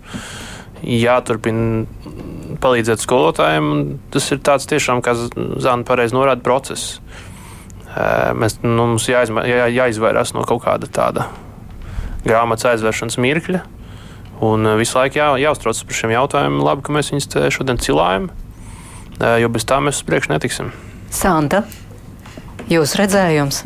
[0.86, 1.88] jāturpina
[2.62, 3.70] palīdzēt skolotājiem.
[4.14, 7.00] Tas ir tāds tiešām, kā Zana pareizi norāda, process.
[7.94, 11.28] Mēs, nu, mums jāizma, jā, jāizvairās no kaut kāda tāda
[12.24, 13.62] grāmatas aizvēršanas mirkļa.
[14.44, 16.64] Un visu laiku jā, jāuztraucas par šiem jautājumiem.
[16.66, 18.32] Labi, ka mēs viņus šodien cilājam,
[19.40, 20.72] jo bez tā mēs uz priekšu netiksim.
[21.14, 21.62] Santa,
[22.72, 23.62] jūs redzējums?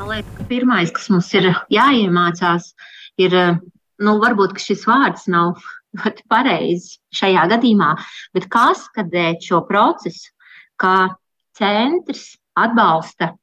[0.00, 2.72] Man liekas, ka pirmais, kas mums ir jāiemācās,
[3.22, 3.36] ir,
[4.02, 5.62] nu, varbūt šis vārds nav
[6.00, 7.94] ļoti pareizs šajā gadījumā,
[8.34, 10.34] bet kā skatīt šo procesu,
[10.80, 11.12] kā
[11.54, 13.34] centrs atbalsta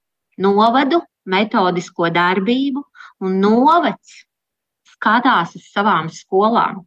[0.42, 2.84] novadu, metodisko darbību,
[3.24, 4.22] un novads
[4.94, 6.84] skatās uz savām skolām.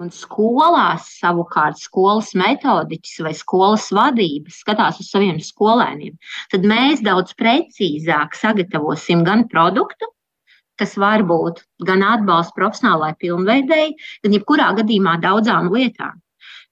[0.00, 6.14] Un skolās savukārt skolas metodiķis vai skolas vadība skatās uz saviem skolēniem.
[6.52, 10.08] Tad mēs daudz precīzāk sagatavosim gan produktu,
[10.80, 13.92] kas var būt gan atbalsts profesionālai pilnveidēji,
[14.24, 16.16] gan jebkurā gadījumā daudzām lietām.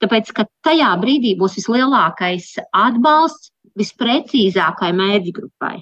[0.01, 5.77] Tāpēc, ka tajā brīdī būs vislielākais atbalsts visprecīzākai mērķa grupai.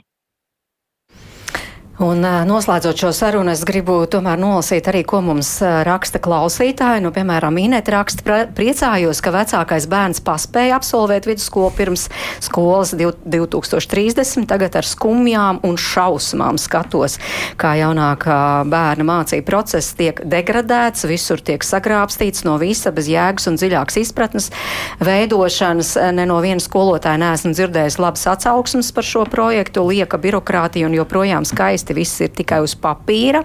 [1.96, 7.00] Un noslēdzot šo sarunu, es gribu tomēr nolasīt arī, ko mums raksta klausītāji.
[7.00, 12.10] Nu, piemēram, Inēta raksta, priecājos, ka vecākais bērns paspēja absolvēt vidusskolu pirms
[12.44, 17.16] skolas 2030, tagad ar skumjām un šausmām skatos,
[17.56, 23.56] kā jaunākā bērna mācība process tiek degradēts, visur tiek sagrābstīts no visa bez jēgas un
[23.56, 24.50] dziļākas izpratnes
[25.00, 25.94] veidošanas.
[26.12, 31.48] Ne no viena skolotāja neesmu dzirdējis labas atsauksmes par šo projektu, lieka birokrātija un joprojām
[31.48, 33.44] skaisti raksti viss ir tikai uz papīra.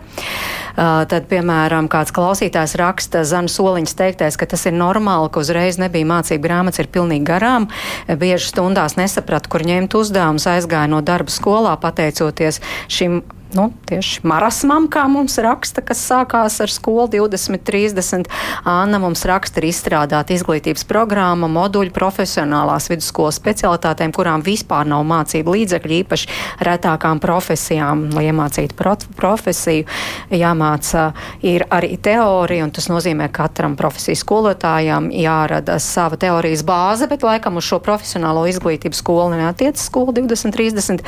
[0.72, 5.78] Uh, tad, piemēram, kāds klausītājs raksta Zana Soliņas teiktais, ka tas ir normāli, ka uzreiz
[5.78, 7.68] nebija mācību grāmatas, ir pilnīgi garām.
[8.08, 13.22] Bieži stundās nesapratu, kur ņemt uzdevumus, aizgāja no darba skolā pateicoties šim
[13.58, 18.30] nu, tieši marasmam, kā mums raksta, kas sākās ar skolu 2030.
[18.68, 25.58] Anna mums raksta ir izstrādāta izglītības programma, moduļi profesionālās vidusskolas specialitātēm, kurām vispār nav mācību
[25.58, 26.32] līdzekļu, īpaši
[26.64, 29.86] retākām profesijām, lai iemācītu pro profesiju.
[30.32, 31.12] Jāmāca
[31.45, 37.26] ir arī teorija, un tas nozīmē, ka katram profesijas skolotājam jārada sava teorijas bāze, bet
[37.26, 41.02] laikam uz šo profesionālo izglītību skolu neatiec skolu 2030.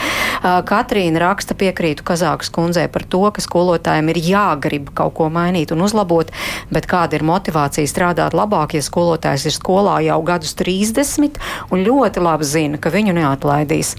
[0.70, 5.72] Katrīna raksta piekrītu Kazā Kazākas kundzei par to, ka skolotājiem ir jāgrib kaut ko mainīt
[5.72, 6.32] un uzlabot,
[6.74, 11.38] bet kāda ir motivācija strādāt labāk, ja skolotājs ir skolā jau gadus 30
[11.70, 13.94] un ļoti labi zina, ka viņu neatlaidīs.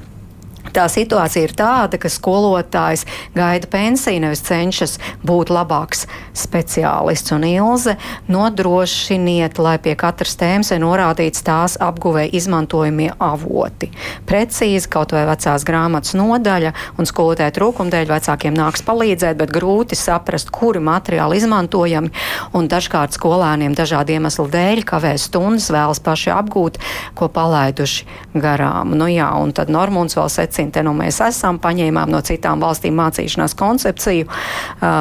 [0.75, 3.05] Tā situācija ir tāda, ka skolotājs
[3.37, 7.31] gaida pensiju, nevis cenšas būt labāks speciālists.
[7.37, 7.95] Un Ilze
[8.27, 13.93] nodrošiniet, lai pie katras tēmas ir norādīts tās apguvē izmantojamie avoti.
[14.27, 19.95] Precīzi kaut vai vecās grāmatas nodaļa un skolotāja trūkuma dēļ vecākiem nāks palīdzēt, bet grūti
[19.99, 22.11] saprast, kuri materiāli izmantojami.
[22.59, 26.83] Un dažkārt skolēniem dažādu iemeslu dēļ kavē stundas, vēlas paši apgūt,
[27.15, 28.99] ko palaiduši garām.
[28.99, 30.73] Nu jā, un tad Normunds vēl secina medicīnu.
[30.73, 34.27] Te nu mēs esam, paņēmām no citām valstīm mācīšanās koncepciju,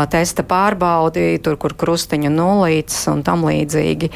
[0.09, 4.11] testa pārbaudi, tur, kur krustiņu nulītes un tam līdzīgi.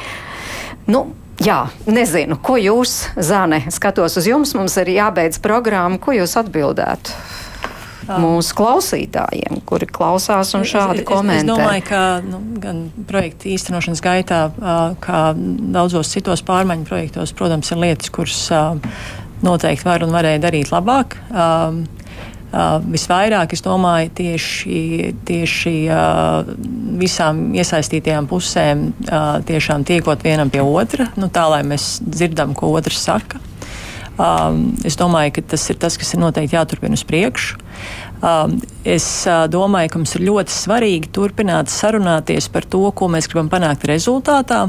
[0.87, 6.33] Nu, Jā, nezinu, ko jūs, Zane, skatos uz jums, mums ir jābeidz programma, ko jūs
[6.33, 7.13] atbildētu?
[8.07, 11.41] mūsu klausītājiem, kuri klausās un šādi komentē.
[11.41, 14.39] Es, es domāju, ka nu, gan projekta īstenošanas gaitā,
[15.03, 15.21] kā
[15.75, 18.39] daudzos citos pārmaiņu projektos, protams, ir lietas, kuras
[19.45, 21.19] noteikti var un varēja darīt labāk.
[21.31, 21.85] Um,
[22.47, 24.77] Uh, visvairāk es domāju tieši,
[25.27, 26.47] tieši uh,
[26.95, 32.71] visām iesaistītajām pusēm, uh, tiešām tiekot vienam pie otra, nu, tā lai mēs dzirdam, ko
[32.79, 33.41] otrs saka.
[34.15, 37.59] Um, es domāju, ka tas ir tas, kas ir noteikti jāturpina uz priekšu.
[38.18, 38.57] Um,
[38.88, 43.49] es uh, domāju, ka mums ir ļoti svarīgi turpināt sarunāties par to, ko mēs gribam
[43.51, 44.63] panākt rezultātā.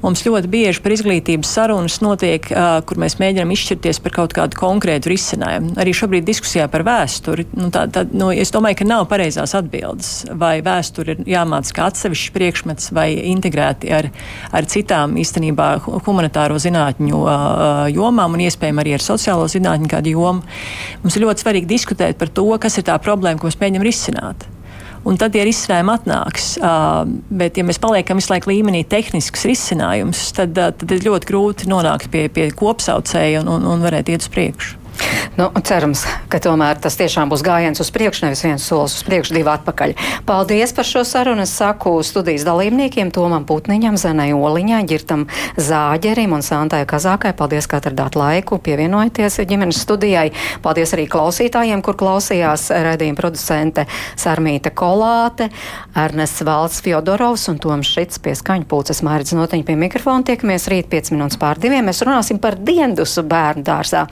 [0.00, 4.58] Mums ļoti bieži par izglītības sarunas notiek, uh, kur mēs mēģinām izšķirties par kaut kādu
[4.58, 5.76] konkrētu risinājumu.
[5.78, 7.46] Arī šobrīd diskusijā par vēsturi.
[7.60, 10.10] Nu, tā, tā, nu, es domāju, ka nav pareizās atbildes.
[10.40, 14.10] Vai vēsture ir jāmācās kā atsevišķs priekšmets vai integrēti ar,
[14.50, 15.68] ar citām īstenībā
[16.08, 20.58] humanitāro zinātņu uh, jomām un iespējami arī ar sociālo zinātņu kādu jomu.
[21.04, 24.48] Mums ir ļoti svarīgi diskutēt par to, kas ir tā problēma, ko mēs mēģinām risināt.
[25.08, 26.48] Un tad tie risinājumi atnāks.
[27.40, 32.10] Bet, ja mēs paliekam visu laiku līmenī tehnisks risinājums, tad, tad ir ļoti grūti nonākt
[32.12, 34.76] pie, pie kopsaucēja un, un, un varēt iet uz priekšu.
[35.38, 39.32] Nu, cerams, ka tomēr tas tiešām būs gājiens uz priekšu, nevis viens solis uz priekšu,
[39.38, 39.94] divi atpakaļ.
[40.28, 41.46] Paldies par šo sarunu.
[41.46, 45.24] Es saku studijas dalībniekiem Tomam Putniņam, Zenai Oliņai, Girtam
[45.56, 47.32] Zāģerim un Santai Kazākai.
[47.38, 50.26] Paldies, ka atradāt laiku, pievienojoties ģimenes studijai.
[50.60, 53.86] Paldies arī klausītājiem, kur klausījās redzījuma producente
[54.20, 55.48] Sarmīta Kolāte,
[55.96, 60.26] Ernests Valds Fjodorovs un Toms Šits pie skaņu pulces Mērķis Notiņa pie mikrofona.
[60.28, 61.88] Tiekamies rīt 5 minūtes pār diviem.
[61.88, 64.04] Mēs runāsim par diendusu bērnu dārzā.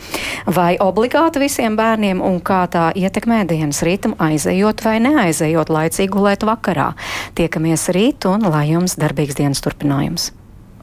[0.48, 6.46] Vai obligāti visiem bērniem un kā tā ietekmē dienas rītam aizejot vai neaizejot laicīgi gulēt
[6.48, 6.92] vakarā.
[7.38, 10.32] Tiekamies rīt un lai jums darbīgs dienas turpinājums!